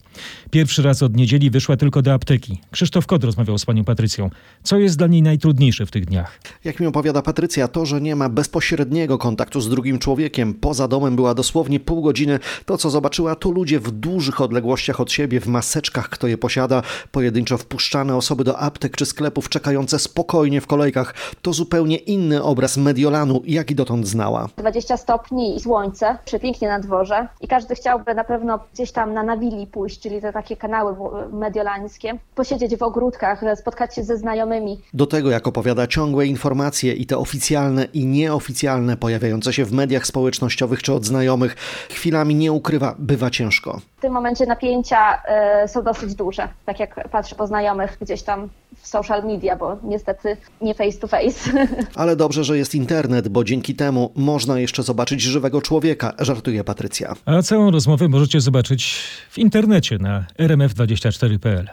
Pierwszy 0.50 0.82
raz 0.82 1.02
od 1.02 1.16
niedzieli 1.16 1.50
wyszła 1.50 1.76
tylko 1.76 2.02
do 2.02 2.12
apteki. 2.12 2.60
Krzysztof 2.70 3.06
Kod 3.06 3.24
rozmawiał 3.24 3.58
z 3.58 3.64
panią 3.64 3.84
Patrycją. 3.84 4.30
Co 4.62 4.78
jest 4.78 4.98
dla 4.98 5.06
niej 5.06 5.22
najtrudniejsze 5.22 5.86
w 5.86 5.90
tych 5.90 6.06
dniach? 6.06 6.40
Jak 6.64 6.80
mi 6.80 6.86
opowiada 6.86 7.22
Patrycja, 7.22 7.68
to, 7.68 7.86
że 7.86 8.00
nie 8.00 8.16
ma 8.16 8.28
bezpośredniego 8.28 9.18
kontaktu 9.18 9.60
z 9.60 9.68
drugim 9.68 9.98
człowiekiem. 9.98 10.54
Poza 10.54 10.88
domem 10.88 11.16
była 11.16 11.34
dosłownie 11.34 11.80
pół 11.80 12.02
godziny. 12.02 12.38
To, 12.66 12.78
co 12.78 12.90
zobaczyła, 12.90 13.34
to 13.34 13.50
ludzie 13.50 13.80
w 13.80 13.90
dużych 13.90 14.40
odległościach 14.40 15.00
od 15.00 15.12
siebie, 15.12 15.40
w 15.40 15.46
maseczkach, 15.46 16.08
kto 16.08 16.26
je 16.26 16.38
posiada, 16.38 16.82
pojedynczo 17.12 17.58
wpuszczane 17.58 18.16
osoby 18.16 18.44
do 18.44 18.58
aptek 18.58 18.96
czy 18.96 19.06
sklepów, 19.06 19.48
czekające 19.48 19.98
spokojnie 19.98 20.60
w 20.60 20.66
kolejkach. 20.66 21.14
To 21.42 21.52
zupełnie 21.52 21.96
inny 21.96 22.42
obraz 22.42 22.76
Mediolanu, 22.76 23.42
jaki 23.44 23.74
dotąd 23.74 24.06
znała. 24.06 24.48
20 24.56 24.96
stopni 24.96 25.56
i 25.56 25.60
słońce, 25.60 26.18
przepięknie 26.24 26.68
na 26.68 26.80
dworze 26.80 27.28
i 27.40 27.48
każdy 27.48 27.74
chciałby 27.74 28.14
na 28.14 28.24
pewno 28.24 28.58
gdzieś 28.74 28.92
tam 28.92 29.14
na 29.14 29.22
Nawili 29.22 29.66
pójść, 29.66 30.00
czyli 30.00 30.20
te 30.20 30.32
takie 30.32 30.56
kanały 30.56 30.94
mediolańskie, 31.32 32.18
posiedzieć 32.34 32.76
w 32.76 32.82
ogródkach, 32.82 33.42
spotkać 33.56 33.94
się 33.94 34.02
ze 34.02 34.16
znajomymi. 34.16 34.80
Do 34.94 35.06
tego, 35.06 35.30
jak 35.30 35.46
opowiada, 35.46 35.86
ciągłe 35.86 36.26
informacje 36.26 36.92
i 36.92 37.06
te 37.06 37.18
oficjalne 37.18 37.84
i 37.84 38.06
nieoficjalne 38.06 38.96
pojawiające 38.96 39.52
się 39.52 39.64
w 39.64 39.72
mediach 39.72 40.06
społecznościowych 40.06 40.82
czy 40.82 40.94
od 40.94 41.04
znajomych, 41.04 41.56
chwilami 41.90 42.34
nie 42.34 42.52
ukrywa, 42.52 42.94
bywa 42.98 43.30
ciężko. 43.30 43.80
W 43.98 44.00
tym 44.00 44.12
momencie 44.12 44.46
napięcia 44.46 45.22
y, 45.64 45.68
są 45.68 45.82
dosyć 45.82 46.14
duże, 46.14 46.48
tak 46.66 46.80
jak 46.80 47.08
patrzę 47.08 47.34
po 47.34 47.46
znajomych 47.46 47.98
gdzieś 48.00 48.22
tam 48.22 48.48
w 48.76 48.86
social 48.86 49.24
media, 49.24 49.56
bo 49.56 49.76
niestety 49.82 50.36
nie 50.60 50.74
face 50.74 50.98
to 50.98 51.06
face. 51.06 51.29
Ale 51.94 52.16
dobrze, 52.16 52.44
że 52.44 52.58
jest 52.58 52.74
internet, 52.74 53.28
bo 53.28 53.44
dzięki 53.44 53.74
temu 53.74 54.12
można 54.16 54.60
jeszcze 54.60 54.82
zobaczyć 54.82 55.22
żywego 55.22 55.62
człowieka, 55.62 56.12
żartuje 56.18 56.64
Patrycja. 56.64 57.14
A 57.24 57.42
całą 57.42 57.70
rozmowę 57.70 58.08
możecie 58.08 58.40
zobaczyć 58.40 58.94
w 59.30 59.38
internecie 59.38 59.98
na 59.98 60.26
rmf24.pl. 60.38 61.68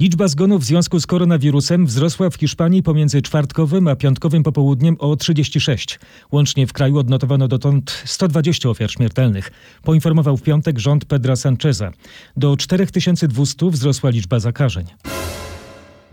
Liczba 0.00 0.28
zgonów 0.28 0.62
w 0.62 0.64
związku 0.64 1.00
z 1.00 1.06
koronawirusem 1.06 1.86
wzrosła 1.86 2.30
w 2.30 2.34
Hiszpanii 2.34 2.82
pomiędzy 2.82 3.22
czwartkowym 3.22 3.88
a 3.88 3.96
piątkowym 3.96 4.42
popołudniem 4.42 4.96
o 4.98 5.16
36. 5.16 5.98
Łącznie 6.32 6.66
w 6.66 6.72
kraju 6.72 6.98
odnotowano 6.98 7.48
dotąd 7.48 8.02
120 8.04 8.68
ofiar 8.68 8.90
śmiertelnych, 8.90 9.50
poinformował 9.82 10.36
w 10.36 10.42
piątek 10.42 10.78
rząd 10.78 11.04
Pedra 11.04 11.36
Sancheza. 11.36 11.90
Do 12.36 12.56
4200 12.56 13.70
wzrosła 13.70 14.10
liczba 14.10 14.40
zakażeń. 14.40 14.86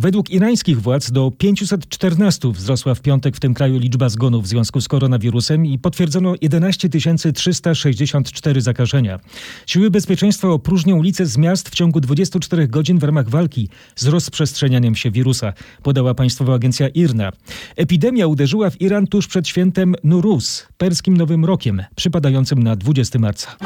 Według 0.02 0.30
irańskich 0.30 0.82
władz 0.82 1.12
do 1.12 1.32
514 1.38 2.52
wzrosła 2.52 2.96
w 2.96 3.02
piątek 3.02 3.36
w 3.36 3.40
tym 3.40 3.54
kraju 3.54 3.80
liczba 3.80 4.10
zgonów 4.10 4.44
w 4.44 4.48
związku 4.48 4.82
z 4.82 4.88
koronawirusem 4.88 5.66
i 5.66 5.80
potwierdzono 5.80 6.34
11 6.42 6.90
364 7.34 8.62
zakażenia. 8.62 9.20
Siły 9.66 9.92
bezpieczeństwa 9.92 10.48
opróżnią 10.48 10.98
ulice 10.98 11.26
z 11.26 11.38
miast 11.38 11.70
w 11.70 11.76
ciągu 11.76 12.00
24 12.00 12.68
godzin 12.68 13.00
w 13.00 13.04
ramach 13.04 13.30
walki 13.30 13.70
z 13.96 14.08
rozprzestrzenianiem 14.08 14.96
się 14.96 15.12
wirusa, 15.12 15.54
podała 15.84 16.14
państwowa 16.14 16.54
agencja 16.54 16.88
IRNA. 16.88 17.32
Epidemia 17.76 18.28
uderzyła 18.28 18.70
w 18.70 18.82
Iran 18.82 19.08
tuż 19.08 19.28
przed 19.28 19.48
świętem 19.48 19.96
Nuruz, 20.04 20.68
perskim 20.78 21.18
Nowym 21.18 21.46
Rokiem, 21.46 21.84
przypadającym 21.96 22.64
na 22.64 22.76
20 22.76 23.20
marca. 23.20 23.58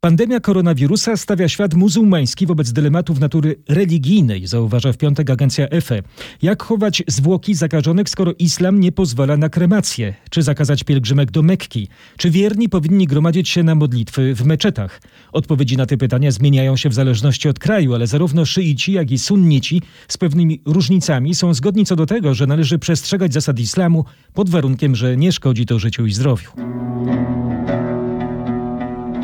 Pandemia 0.00 0.40
koronawirusa 0.40 1.16
stawia 1.16 1.48
świat 1.48 1.74
muzułmański 1.74 2.46
wobec 2.46 2.72
dylematów 2.72 3.20
natury 3.20 3.56
religijnej, 3.68 4.46
zauważa 4.46 4.92
w 4.92 4.96
piątek 4.96 5.30
agencja 5.30 5.68
EFE. 5.68 6.02
Jak 6.42 6.62
chować 6.62 7.02
zwłoki 7.06 7.54
zakażonych, 7.54 8.08
skoro 8.08 8.32
islam 8.38 8.80
nie 8.80 8.92
pozwala 8.92 9.36
na 9.36 9.48
kremację? 9.48 10.14
Czy 10.30 10.42
zakazać 10.42 10.84
pielgrzymek 10.84 11.30
do 11.30 11.42
Mekki? 11.42 11.88
Czy 12.16 12.30
wierni 12.30 12.68
powinni 12.68 13.06
gromadzić 13.06 13.48
się 13.48 13.62
na 13.62 13.74
modlitwy 13.74 14.34
w 14.34 14.44
meczetach? 14.44 15.00
Odpowiedzi 15.32 15.76
na 15.76 15.86
te 15.86 15.96
pytania 15.96 16.30
zmieniają 16.30 16.76
się 16.76 16.88
w 16.88 16.94
zależności 16.94 17.48
od 17.48 17.58
kraju, 17.58 17.94
ale 17.94 18.06
zarówno 18.06 18.44
szyici, 18.44 18.92
jak 18.92 19.10
i 19.10 19.18
sunnici 19.18 19.82
z 20.08 20.16
pewnymi 20.16 20.60
różnicami 20.64 21.34
są 21.34 21.54
zgodni 21.54 21.86
co 21.86 21.96
do 21.96 22.06
tego, 22.06 22.34
że 22.34 22.46
należy 22.46 22.78
przestrzegać 22.78 23.32
zasad 23.32 23.58
islamu 23.58 24.04
pod 24.34 24.50
warunkiem, 24.50 24.96
że 24.96 25.16
nie 25.16 25.32
szkodzi 25.32 25.66
to 25.66 25.78
życiu 25.78 26.06
i 26.06 26.12
zdrowiu. 26.12 26.50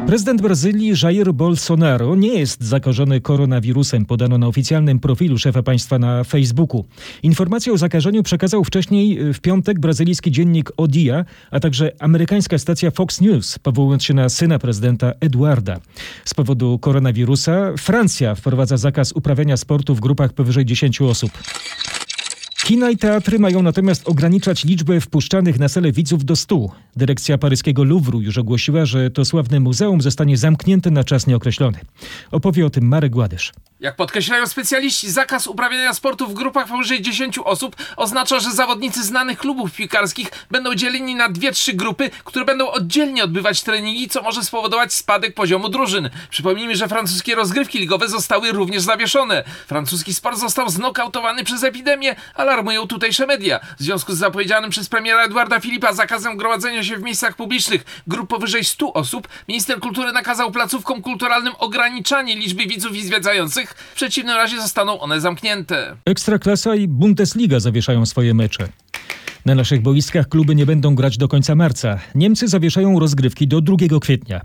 Prezydent 0.06 0.42
Brazylii 0.42 0.92
Jair 1.02 1.32
Bolsonaro 1.32 2.16
nie 2.16 2.38
jest 2.38 2.64
zakażony 2.64 3.20
koronawirusem, 3.20 4.06
podano 4.06 4.38
na 4.38 4.46
oficjalnym 4.46 5.00
profilu 5.00 5.38
szefa 5.38 5.62
państwa 5.62 5.98
na 5.98 6.24
Facebooku. 6.24 6.84
Informację 7.22 7.72
o 7.72 7.78
zakażeniu 7.78 8.22
przekazał 8.22 8.64
wcześniej 8.64 9.34
w 9.34 9.40
piątek 9.40 9.80
brazylijski 9.80 10.30
dziennik 10.30 10.72
Odia, 10.76 11.24
a 11.50 11.60
także 11.60 11.92
amerykańska 11.98 12.58
stacja 12.58 12.90
Fox 12.90 13.20
News, 13.20 13.58
powołując 13.58 14.04
się 14.04 14.14
na 14.14 14.28
syna 14.28 14.58
prezydenta 14.58 15.12
Eduarda. 15.20 15.80
Z 16.24 16.34
powodu 16.34 16.78
koronawirusa 16.78 17.72
Francja 17.78 18.34
wprowadza 18.34 18.76
zakaz 18.76 19.12
uprawiania 19.12 19.56
sportu 19.56 19.94
w 19.94 20.00
grupach 20.00 20.32
powyżej 20.32 20.64
10 20.64 21.00
osób. 21.00 21.30
Kina 22.64 22.90
i 22.90 22.96
teatry 22.96 23.38
mają 23.38 23.62
natomiast 23.62 24.08
ograniczać 24.08 24.64
liczbę 24.64 25.00
wpuszczanych 25.00 25.58
na 25.58 25.68
salę 25.68 25.92
widzów 25.92 26.24
do 26.24 26.36
100. 26.36 26.68
Dyrekcja 26.96 27.38
paryskiego 27.38 27.84
Louvru 27.84 28.20
już 28.20 28.38
ogłosiła, 28.38 28.84
że 28.84 29.10
to 29.10 29.24
sławne 29.24 29.60
muzeum 29.60 30.00
zostanie 30.00 30.36
zamknięte 30.36 30.90
na 30.90 31.04
czas 31.04 31.26
nieokreślony. 31.26 31.78
Opowie 32.30 32.66
o 32.66 32.70
tym 32.70 32.88
Marek 32.88 33.12
Gładysz. 33.12 33.52
Jak 33.84 33.96
podkreślają 33.96 34.46
specjaliści, 34.46 35.10
zakaz 35.10 35.46
uprawiania 35.46 35.94
sportu 35.94 36.26
w 36.26 36.34
grupach 36.34 36.68
powyżej 36.68 37.02
10 37.02 37.38
osób 37.38 37.76
oznacza, 37.96 38.40
że 38.40 38.50
zawodnicy 38.50 39.04
znanych 39.04 39.38
klubów 39.38 39.72
piłkarskich 39.72 40.28
będą 40.50 40.74
dzieleni 40.74 41.14
na 41.14 41.28
dwie, 41.28 41.52
trzy 41.52 41.72
grupy, 41.72 42.10
które 42.24 42.44
będą 42.44 42.70
oddzielnie 42.70 43.24
odbywać 43.24 43.62
treningi, 43.62 44.08
co 44.08 44.22
może 44.22 44.42
spowodować 44.42 44.92
spadek 44.92 45.34
poziomu 45.34 45.68
drużyn. 45.68 46.10
Przypomnijmy, 46.30 46.76
że 46.76 46.88
francuskie 46.88 47.34
rozgrywki 47.34 47.78
ligowe 47.78 48.08
zostały 48.08 48.52
również 48.52 48.82
zawieszone. 48.82 49.44
Francuski 49.66 50.14
sport 50.14 50.38
został 50.38 50.68
znokautowany 50.68 51.44
przez 51.44 51.64
epidemię, 51.64 52.16
alarmują 52.34 52.86
tutejsze 52.86 53.26
media. 53.26 53.60
W 53.78 53.82
związku 53.82 54.12
z 54.12 54.18
zapowiedzianym 54.18 54.70
przez 54.70 54.88
premiera 54.88 55.24
Eduarda 55.24 55.60
Filipa 55.60 55.92
zakazem 55.92 56.36
gromadzenia 56.36 56.84
się 56.84 56.96
w 56.96 57.02
miejscach 57.02 57.36
publicznych 57.36 57.84
grup 58.06 58.30
powyżej 58.30 58.64
100 58.64 58.92
osób, 58.92 59.28
minister 59.48 59.80
kultury 59.80 60.12
nakazał 60.12 60.50
placówkom 60.50 61.02
kulturalnym 61.02 61.52
ograniczanie 61.58 62.36
liczby 62.36 62.66
widzów 62.66 62.96
i 62.96 63.02
zwiedzających, 63.02 63.73
W 63.76 63.94
przeciwnym 63.94 64.36
razie 64.36 64.60
zostaną 64.60 65.00
one 65.00 65.20
zamknięte. 65.20 65.96
Ekstraklasa 66.04 66.74
i 66.74 66.88
Bundesliga 66.88 67.60
zawieszają 67.60 68.06
swoje 68.06 68.34
mecze. 68.34 68.68
Na 69.44 69.54
naszych 69.54 69.82
boiskach 69.82 70.28
kluby 70.28 70.54
nie 70.54 70.66
będą 70.66 70.94
grać 70.94 71.18
do 71.18 71.28
końca 71.28 71.54
marca. 71.54 71.98
Niemcy 72.14 72.48
zawieszają 72.48 73.00
rozgrywki 73.00 73.48
do 73.48 73.60
2 73.60 73.76
kwietnia. 74.00 74.40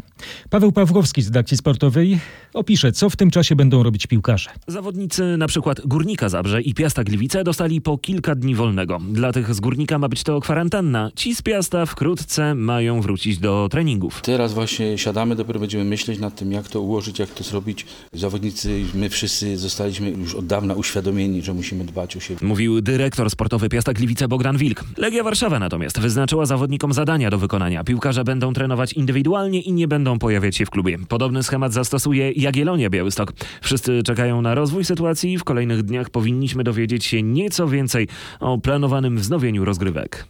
Paweł 0.49 0.71
Pawłowski 0.71 1.21
z 1.21 1.27
redakcji 1.27 1.57
sportowej 1.57 2.19
opisze, 2.53 2.91
co 2.91 3.09
w 3.09 3.15
tym 3.15 3.31
czasie 3.31 3.55
będą 3.55 3.83
robić 3.83 4.07
piłkarze. 4.07 4.49
Zawodnicy 4.67 5.37
na 5.37 5.47
przykład 5.47 5.81
Górnika 5.85 6.29
Zabrze 6.29 6.61
i 6.61 6.73
Piasta 6.73 7.03
Gliwice 7.03 7.43
dostali 7.43 7.81
po 7.81 7.97
kilka 7.97 8.35
dni 8.35 8.55
wolnego. 8.55 8.99
Dla 9.11 9.31
tych 9.31 9.55
z 9.55 9.59
Górnika 9.59 9.99
ma 9.99 10.09
być 10.09 10.23
to 10.23 10.41
kwarantanna. 10.41 11.11
Ci 11.15 11.35
z 11.35 11.41
Piasta 11.41 11.85
wkrótce 11.85 12.55
mają 12.55 13.01
wrócić 13.01 13.37
do 13.37 13.67
treningów. 13.71 14.21
Teraz 14.21 14.53
właśnie 14.53 14.97
siadamy, 14.97 15.35
dopiero 15.35 15.59
będziemy 15.59 15.83
myśleć 15.83 16.19
nad 16.19 16.35
tym, 16.35 16.51
jak 16.51 16.67
to 16.67 16.81
ułożyć, 16.81 17.19
jak 17.19 17.29
to 17.29 17.43
zrobić. 17.43 17.85
Zawodnicy, 18.13 18.83
my 18.93 19.09
wszyscy 19.09 19.57
zostaliśmy 19.57 20.09
już 20.09 20.35
od 20.35 20.45
dawna 20.45 20.73
uświadomieni, 20.73 21.41
że 21.41 21.53
musimy 21.53 21.85
dbać 21.85 22.17
o 22.17 22.19
siebie. 22.19 22.47
Mówił 22.47 22.81
dyrektor 22.81 23.29
sportowy 23.29 23.69
Piasta 23.69 23.93
Gliwice 23.93 24.27
Bogdan 24.27 24.57
Wilk. 24.57 24.88
Legia 24.97 25.23
Warszawa 25.23 25.59
natomiast 25.59 25.99
wyznaczyła 25.99 26.45
zawodnikom 26.45 26.93
zadania 26.93 27.29
do 27.29 27.37
wykonania. 27.37 27.83
Piłkarze 27.83 28.23
będą 28.23 28.53
trenować 28.53 28.93
indywidualnie 28.93 29.61
i 29.61 29.73
nie 29.73 29.87
będą 29.87 30.19
pojawiać 30.19 30.55
się 30.55 30.65
w 30.65 30.69
klubie. 30.69 30.97
Podobny 31.07 31.43
schemat 31.43 31.73
zastosuje 31.73 32.31
Jagiellonia 32.31 32.89
Białystok. 32.89 33.33
Wszyscy 33.61 34.03
czekają 34.03 34.41
na 34.41 34.55
rozwój 34.55 34.85
sytuacji. 34.85 35.37
W 35.37 35.43
kolejnych 35.43 35.83
dniach 35.83 36.09
powinniśmy 36.09 36.63
dowiedzieć 36.63 37.05
się 37.05 37.23
nieco 37.23 37.67
więcej 37.67 38.07
o 38.39 38.57
planowanym 38.57 39.17
wznowieniu 39.17 39.65
rozgrywek. 39.65 40.27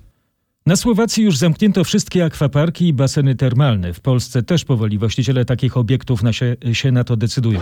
Na 0.66 0.76
Słowacji 0.76 1.24
już 1.24 1.38
zamknięto 1.38 1.84
wszystkie 1.84 2.26
akwaparki 2.26 2.88
i 2.88 2.94
baseny 2.94 3.36
termalne. 3.36 3.94
W 3.94 4.00
Polsce 4.00 4.44
też 4.44 4.66
powoli 4.66 4.98
właściciele 4.98 5.46
takich 5.46 5.78
obiektów 5.78 6.24
na 6.24 6.34
się, 6.34 6.56
się 6.74 6.92
na 6.92 7.04
to 7.04 7.18
decydują. 7.18 7.60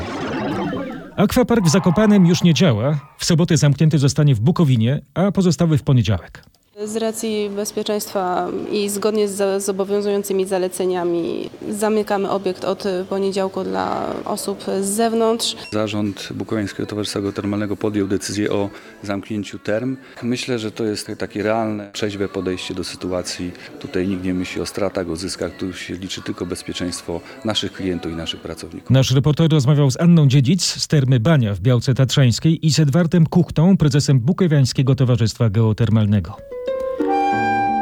Akwapark 1.16 1.66
w 1.66 1.70
Zakopanem 1.70 2.26
już 2.26 2.44
nie 2.44 2.54
działa. 2.54 3.00
W 3.18 3.26
sobotę 3.26 3.58
zamknięty 3.58 3.98
zostanie 3.98 4.36
w 4.36 4.40
Bukowinie, 4.40 5.02
a 5.14 5.32
pozostały 5.32 5.78
w 5.78 5.84
poniedziałek. 5.84 6.44
Z 6.86 6.96
racji 6.96 7.50
bezpieczeństwa 7.56 8.48
i 8.72 8.90
zgodnie 8.90 9.28
z 9.28 9.63
zobowiązującymi 9.63 10.46
zaleceniami 10.46 11.50
zamykamy 11.70 12.30
obiekt 12.30 12.66
od 12.66 12.84
poniedziałku 13.10 13.63
dla 13.63 14.13
osób 14.26 14.63
z 14.82 14.86
zewnątrz. 14.86 15.56
Zarząd 15.74 16.30
Bukowiańskiego 16.36 16.86
Towarzystwa 16.86 17.22
Geotermalnego 17.22 17.78
podjął 17.78 18.08
decyzję 18.08 18.52
o 18.52 18.70
zamknięciu 19.04 19.60
term. 19.60 19.98
Myślę, 20.24 20.60
że 20.60 20.72
to 20.72 20.84
jest 20.84 21.12
takie 21.18 21.44
realne, 21.44 21.90
trzeźwe 21.94 22.30
podejście 22.30 22.74
do 22.74 22.84
sytuacji. 22.84 23.52
Tutaj 23.80 24.08
nikt 24.08 24.24
nie 24.24 24.34
myśli 24.34 24.62
o 24.62 24.66
stratach, 24.66 25.10
o 25.10 25.16
zyskach, 25.16 25.58
tu 25.58 25.74
się 25.74 25.94
liczy 25.94 26.22
tylko 26.22 26.46
bezpieczeństwo 26.46 27.22
naszych 27.46 27.74
klientów 27.74 28.12
i 28.12 28.16
naszych 28.16 28.42
pracowników. 28.42 28.90
Nasz 28.90 29.12
reporter 29.12 29.52
rozmawiał 29.52 29.92
z 29.92 30.00
Anną 30.00 30.28
Dziedzic 30.28 30.63
z 30.63 30.88
Termy 30.88 31.20
Bania 31.20 31.54
w 31.54 31.60
Białce 31.60 31.94
Tatrzańskiej 31.94 32.66
i 32.66 32.72
z 32.72 32.80
Edwardem 32.80 33.26
Kuchtą, 33.26 33.78
prezesem 33.78 34.20
Bukowiańskiego 34.20 34.96
Towarzystwa 34.96 35.50
Geotermalnego. 35.50 36.38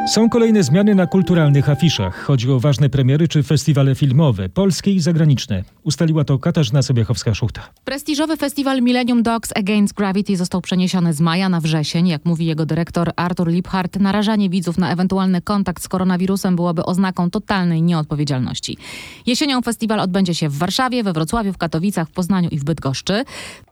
Są 0.06 0.28
kolejne 0.28 0.62
zmiany 0.62 0.94
na 0.94 1.06
kulturalnych 1.06 1.68
afiszach. 1.68 2.24
Chodzi 2.24 2.50
o 2.50 2.60
ważne 2.60 2.88
premiery 2.88 3.28
czy 3.28 3.42
festiwale 3.42 3.94
filmowe, 3.94 4.48
polskie 4.48 4.92
i 4.92 5.00
zagraniczne. 5.00 5.64
Ustaliła 5.84 6.24
to 6.24 6.38
Katarzyna 6.38 6.80
Sobiechowska-Szuchta. 6.80 7.60
Prestiżowy 7.84 8.36
festiwal 8.36 8.82
Millennium 8.82 9.22
Dogs 9.22 9.52
Against 9.56 9.94
Gravity 9.94 10.36
został 10.36 10.60
przeniesiony 10.60 11.14
z 11.14 11.20
maja 11.20 11.48
na 11.48 11.60
wrzesień. 11.60 12.08
Jak 12.08 12.24
mówi 12.24 12.46
jego 12.46 12.66
dyrektor 12.66 13.10
Artur 13.16 13.48
Liphart, 13.48 13.96
narażanie 14.00 14.50
widzów 14.50 14.78
na 14.78 14.92
ewentualny 14.92 15.42
kontakt 15.42 15.82
z 15.82 15.88
koronawirusem 15.88 16.56
byłoby 16.56 16.84
oznaką 16.84 17.30
totalnej 17.30 17.82
nieodpowiedzialności. 17.82 18.78
Jesienią 19.26 19.62
festiwal 19.62 20.00
odbędzie 20.00 20.34
się 20.34 20.48
w 20.48 20.58
Warszawie, 20.58 21.02
we 21.02 21.12
Wrocławiu, 21.12 21.52
w 21.52 21.58
Katowicach, 21.58 22.08
w 22.08 22.12
Poznaniu 22.12 22.48
i 22.48 22.58
w 22.58 22.64
Bydgoszczy. 22.64 23.24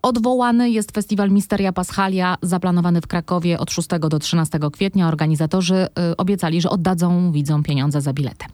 Odwołany 0.02 0.70
jest 0.70 0.92
festiwal 0.92 1.30
Misteria 1.30 1.72
Paschalia, 1.72 2.36
zaplanowany 2.42 3.00
w 3.00 3.06
Krakowie 3.06 3.58
od 3.58 3.70
6 3.70 3.88
do 4.10 4.18
13 4.18 4.58
kwietnia. 4.72 5.08
Organizatorzy 5.08 5.74
y, 6.12 6.23
obiecali, 6.24 6.60
że 6.60 6.70
oddadzą 6.70 7.32
widzom 7.32 7.62
pieniądze 7.62 8.00
za 8.00 8.12
bilety. 8.12 8.46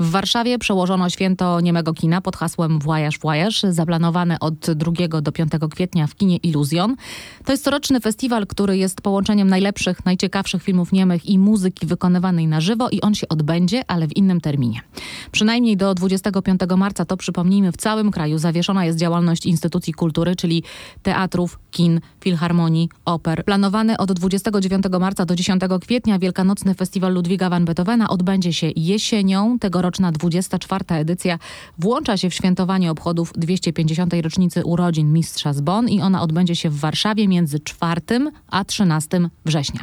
W 0.00 0.10
Warszawie 0.10 0.58
przełożono 0.58 1.10
święto 1.10 1.60
niemego 1.60 1.94
kina 1.94 2.20
pod 2.20 2.36
hasłem 2.36 2.78
Włajaż, 2.78 3.18
Włajaż, 3.18 3.62
zaplanowane 3.70 4.40
od 4.40 4.54
2 4.54 5.20
do 5.22 5.32
5 5.32 5.52
kwietnia 5.70 6.06
w 6.06 6.14
kinie 6.14 6.36
Iluzjon. 6.36 6.96
To 7.44 7.52
jest 7.52 7.64
coroczny 7.64 8.00
festiwal, 8.00 8.46
który 8.46 8.76
jest 8.76 9.00
połączeniem 9.00 9.48
najlepszych, 9.48 10.04
najciekawszych 10.04 10.62
filmów 10.62 10.92
niemych 10.92 11.26
i 11.26 11.38
muzyki 11.38 11.86
wykonywanej 11.86 12.46
na 12.46 12.60
żywo 12.60 12.88
i 12.90 13.00
on 13.00 13.14
się 13.14 13.28
odbędzie, 13.28 13.82
ale 13.86 14.08
w 14.08 14.16
innym 14.16 14.40
terminie. 14.40 14.80
Przynajmniej 15.32 15.76
do 15.76 15.94
25 15.94 16.60
marca, 16.76 17.04
to 17.04 17.16
przypomnijmy, 17.16 17.72
w 17.72 17.76
całym 17.76 18.10
kraju 18.10 18.38
zawieszona 18.38 18.84
jest 18.84 18.98
działalność 18.98 19.46
instytucji 19.46 19.92
kultury, 19.92 20.36
czyli 20.36 20.62
teatrów, 21.02 21.58
kin, 21.70 22.00
filharmonii, 22.20 22.88
oper. 23.04 23.44
Planowany 23.44 23.96
od 23.96 24.12
29 24.12 24.84
marca 25.00 25.24
do 25.24 25.36
10 25.36 25.62
kwietnia 25.80 26.18
Wielkanocny 26.18 26.74
Festiwal 26.74 27.11
Ludwiga 27.12 27.50
van 27.50 27.64
Beethovena 27.64 28.08
odbędzie 28.08 28.52
się 28.52 28.70
jesienią. 28.76 29.58
Tegoroczna 29.58 30.12
24. 30.12 30.84
edycja 30.88 31.38
włącza 31.78 32.16
się 32.16 32.30
w 32.30 32.34
świętowanie 32.34 32.90
obchodów 32.90 33.32
250. 33.36 34.14
rocznicy 34.22 34.64
urodzin 34.64 35.12
mistrza 35.12 35.52
z 35.52 35.60
Bonn 35.60 35.88
i 35.88 36.00
ona 36.00 36.22
odbędzie 36.22 36.56
się 36.56 36.70
w 36.70 36.78
Warszawie 36.78 37.28
między 37.28 37.60
4 37.60 38.00
a 38.48 38.64
13 38.64 39.20
września. 39.44 39.80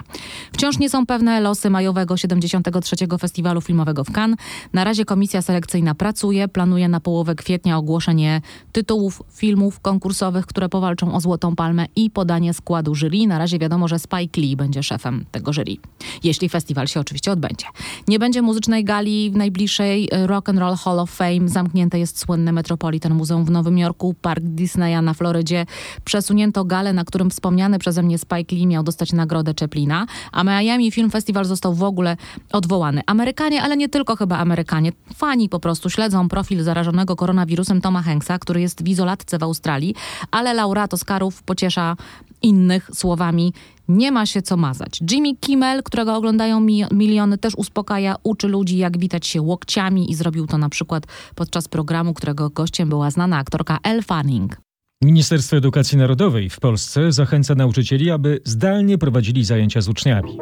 Wciąż 0.54 0.80
nie 0.80 0.89
są 0.89 1.06
pewne 1.06 1.42
losy 1.42 1.70
majowego 1.70 2.18
73. 2.18 2.96
Festiwalu 3.20 3.62
Filmowego 3.62 4.04
w 4.04 4.12
Cannes. 4.12 4.39
Na 4.74 4.84
razie 4.84 5.06
komisja 5.06 5.42
selekcyjna 5.42 5.96
pracuje, 5.96 6.48
planuje 6.48 6.88
na 6.89 7.00
połowę 7.00 7.36
kwietnia 7.36 7.78
ogłoszenie 7.78 8.42
tytułów 8.72 9.24
filmów 9.32 9.80
konkursowych, 9.80 10.46
które 10.46 10.70
powalczą 10.70 11.13
o 11.13 11.20
Złotą 11.20 11.56
Palmę 11.56 11.86
i 11.96 12.10
podanie 12.10 12.54
składu 12.54 12.96
jury. 12.96 13.28
Na 13.28 13.38
razie 13.38 13.60
wiadomo, 13.60 13.88
że 13.88 14.00
Spike 14.00 14.42
Lee 14.42 14.56
będzie 14.56 14.84
szefem 14.84 15.26
tego 15.32 15.54
jury, 15.54 15.76
jeśli 16.24 16.50
festiwal 16.50 16.88
się 16.88 17.00
oczywiście 17.00 17.18
odbędzie. 17.27 17.65
Nie 18.08 18.19
będzie 18.19 18.41
muzycznej 18.41 18.84
gali 18.84 19.32
w 19.32 19.36
najbliższej 19.36 20.10
Rock 20.25 20.49
and 20.49 20.60
Roll 20.60 20.75
Hall 20.75 20.99
of 20.99 21.12
Fame. 21.12 21.49
Zamknięte 21.49 21.99
jest 21.99 22.19
słynne 22.19 22.51
Metropolitan 22.51 23.13
Muzeum 23.13 23.45
w 23.45 23.51
Nowym 23.51 23.77
Jorku, 23.77 24.15
Park 24.21 24.43
Disneya 24.43 25.01
na 25.01 25.13
Florydzie. 25.13 25.65
Przesunięto 26.03 26.65
galę, 26.65 26.93
na 26.93 27.03
którym 27.03 27.29
wspomniany 27.29 27.79
przeze 27.79 28.03
mnie 28.03 28.17
Spike 28.17 28.55
Lee 28.55 28.67
miał 28.67 28.84
dostać 28.84 29.13
nagrodę 29.13 29.53
Chaplina, 29.60 30.05
a 30.32 30.43
Miami 30.43 30.91
Film 30.91 31.10
Festival 31.10 31.45
został 31.45 31.73
w 31.73 31.84
ogóle 31.84 32.17
odwołany. 32.51 33.01
Amerykanie, 33.05 33.63
ale 33.63 33.77
nie 33.77 33.89
tylko 33.89 34.15
chyba 34.15 34.38
Amerykanie, 34.38 34.91
fani 35.15 35.49
po 35.49 35.60
prostu 35.60 35.89
śledzą 35.89 36.29
profil 36.29 36.63
zarażonego 36.63 37.15
koronawirusem 37.15 37.82
Toma 37.82 38.01
Hanksa, 38.01 38.39
który 38.39 38.62
jest 38.62 38.84
w 38.84 38.88
izolatce 38.88 39.38
w 39.38 39.43
Australii, 39.43 39.95
ale 40.32 40.53
laureat 40.53 40.93
Oscarów 40.93 41.43
pociesza 41.43 41.95
innych 42.41 42.89
słowami 42.93 43.53
nie 43.89 44.12
ma 44.12 44.25
się 44.25 44.41
co 44.41 44.58
mazać. 44.58 44.99
Jimmy 45.12 45.36
Kimmel, 45.36 45.84
którego 45.84 46.15
oglądają 46.15 46.60
mi 46.60 46.84
miliony, 46.91 47.38
też 47.38 47.56
uspokaja, 47.56 48.15
uczy 48.23 48.47
ludzi, 48.47 48.78
jak 48.78 48.97
witać 48.97 49.28
się 49.28 49.41
łokciami 49.41 50.12
i 50.12 50.15
zrobił 50.15 50.47
to 50.47 50.58
na 50.58 50.69
przykład 50.69 51.04
podczas 51.36 51.67
programu, 51.67 52.13
którego 52.13 52.49
gościem 52.49 52.89
była 52.89 53.12
znana 53.12 53.38
aktorka 53.38 53.78
Elle 53.84 54.04
Fanning. 54.04 54.58
Ministerstwo 55.04 55.58
Edukacji 55.58 55.97
Narodowej 55.97 56.49
w 56.49 56.60
Polsce 56.60 57.12
zachęca 57.12 57.56
nauczycieli, 57.56 58.12
aby 58.12 58.39
zdalnie 58.45 58.97
prowadzili 58.97 59.45
zajęcia 59.45 59.82
z 59.82 59.89
uczniami. 59.89 60.38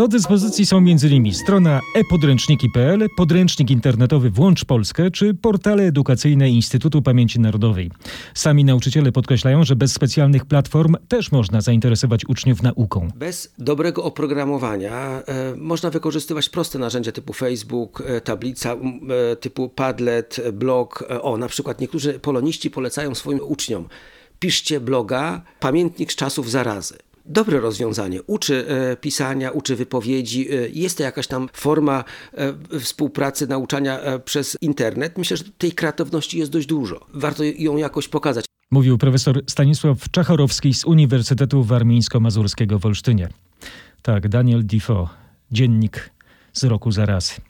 Do 0.00 0.08
dyspozycji 0.08 0.66
są 0.66 0.76
m.in. 0.76 1.34
strona 1.34 1.80
e-podręczniki.pl, 1.94 3.06
podręcznik 3.16 3.70
internetowy 3.70 4.30
Włącz 4.30 4.64
Polskę 4.64 5.10
czy 5.10 5.34
portale 5.34 5.82
edukacyjne 5.82 6.50
Instytutu 6.50 7.02
Pamięci 7.02 7.40
Narodowej. 7.40 7.90
Sami 8.34 8.64
nauczyciele 8.64 9.12
podkreślają, 9.12 9.64
że 9.64 9.76
bez 9.76 9.92
specjalnych 9.92 10.44
platform 10.44 10.96
też 11.08 11.32
można 11.32 11.60
zainteresować 11.60 12.24
uczniów 12.24 12.62
nauką. 12.62 13.08
Bez 13.16 13.54
dobrego 13.58 14.04
oprogramowania 14.04 15.22
e, 15.26 15.56
można 15.56 15.90
wykorzystywać 15.90 16.48
proste 16.48 16.78
narzędzia 16.78 17.12
typu 17.12 17.32
Facebook, 17.32 18.02
e, 18.06 18.20
tablica 18.20 18.72
e, 18.72 19.36
typu 19.36 19.68
Padlet, 19.68 20.40
blog. 20.52 21.04
E, 21.10 21.22
o, 21.22 21.36
na 21.36 21.48
przykład 21.48 21.80
niektórzy 21.80 22.18
poloniści 22.18 22.70
polecają 22.70 23.14
swoim 23.14 23.40
uczniom 23.42 23.88
piszcie 24.38 24.80
bloga, 24.80 25.42
pamiętnik 25.60 26.12
z 26.12 26.16
czasów 26.16 26.50
zarazy 26.50 27.09
dobre 27.30 27.60
rozwiązanie. 27.60 28.22
Uczy 28.22 28.68
e, 28.68 28.96
pisania, 28.96 29.50
uczy 29.50 29.76
wypowiedzi. 29.76 30.48
E, 30.52 30.68
jest 30.68 30.96
to 30.96 31.02
jakaś 31.02 31.26
tam 31.26 31.48
forma 31.52 32.04
e, 32.34 32.80
współpracy, 32.80 33.46
nauczania 33.46 34.00
przez 34.24 34.56
internet. 34.60 35.18
Myślę, 35.18 35.36
że 35.36 35.44
tej 35.58 35.72
kreatywności 35.72 36.38
jest 36.38 36.50
dość 36.50 36.66
dużo. 36.66 37.06
Warto 37.14 37.42
ją 37.44 37.76
jakoś 37.76 38.08
pokazać. 38.08 38.44
Mówił 38.70 38.98
profesor 38.98 39.42
Stanisław 39.46 40.10
Czachorowski 40.10 40.74
z 40.74 40.84
Uniwersytetu 40.84 41.64
Warmińsko-Mazurskiego 41.64 42.78
w 42.78 42.86
Olsztynie. 42.86 43.28
Tak, 44.02 44.28
Daniel 44.28 44.66
Defoe, 44.66 45.08
dziennik 45.52 46.10
z 46.52 46.64
roku 46.64 46.92
zarazy. 46.92 47.49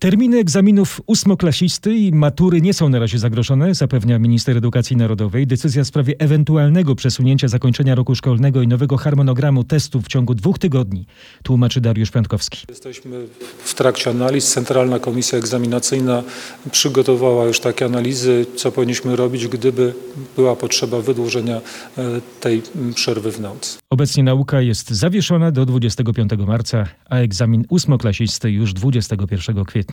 Terminy 0.00 0.38
egzaminów 0.38 1.00
ósmoklasisty 1.06 1.94
i 1.94 2.12
matury 2.12 2.60
nie 2.60 2.74
są 2.74 2.88
na 2.88 2.98
razie 2.98 3.18
zagrożone, 3.18 3.74
zapewnia 3.74 4.18
minister 4.18 4.56
edukacji 4.56 4.96
narodowej. 4.96 5.46
Decyzja 5.46 5.84
w 5.84 5.86
sprawie 5.86 6.14
ewentualnego 6.18 6.94
przesunięcia 6.94 7.48
zakończenia 7.48 7.94
roku 7.94 8.14
szkolnego 8.14 8.62
i 8.62 8.68
nowego 8.68 8.96
harmonogramu 8.96 9.64
testów 9.64 10.04
w 10.04 10.08
ciągu 10.08 10.34
dwóch 10.34 10.58
tygodni, 10.58 11.06
tłumaczy 11.42 11.80
Dariusz 11.80 12.10
Piątkowski. 12.10 12.66
Jesteśmy 12.68 13.26
w 13.64 13.74
trakcie 13.74 14.10
analiz. 14.10 14.52
Centralna 14.52 14.98
Komisja 14.98 15.38
Egzaminacyjna 15.38 16.22
przygotowała 16.70 17.44
już 17.44 17.60
takie 17.60 17.84
analizy, 17.84 18.46
co 18.56 18.72
powinniśmy 18.72 19.16
robić, 19.16 19.48
gdyby 19.48 19.94
była 20.36 20.56
potrzeba 20.56 21.00
wydłużenia 21.00 21.56
e, 21.56 22.20
tej 22.40 22.62
przerwy 22.94 23.32
w 23.32 23.40
nocy. 23.40 23.78
Obecnie 23.90 24.22
nauka 24.22 24.60
jest 24.60 24.90
zawieszona 24.90 25.50
do 25.50 25.66
25 25.66 26.30
marca, 26.46 26.86
a 27.10 27.16
egzamin 27.16 27.64
ósmoklasisty 27.68 28.50
już 28.50 28.72
21 28.72 29.64
kwietnia. 29.64 29.89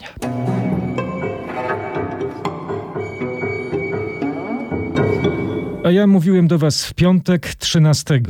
A 5.83 5.91
ja 5.91 6.07
mówiłem 6.07 6.47
do 6.47 6.57
Was 6.57 6.85
w 6.85 6.93
piątek 6.93 7.55
13. 7.55 8.21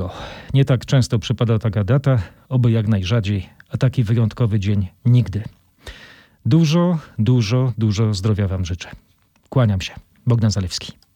Nie 0.53 0.65
tak 0.65 0.85
często 0.85 1.19
przypada 1.19 1.59
taka 1.59 1.83
data, 1.83 2.19
oby 2.49 2.71
jak 2.71 2.87
najrzadziej, 2.87 3.49
a 3.69 3.77
taki 3.77 4.03
wyjątkowy 4.03 4.59
dzień 4.59 4.87
nigdy. 5.05 5.43
Dużo, 6.45 6.99
dużo, 7.19 7.73
dużo 7.77 8.13
zdrowia 8.13 8.47
Wam 8.47 8.65
życzę. 8.65 8.89
Kłaniam 9.49 9.81
się. 9.81 9.93
Bogdan 10.27 10.51
Zalewski. 10.51 11.06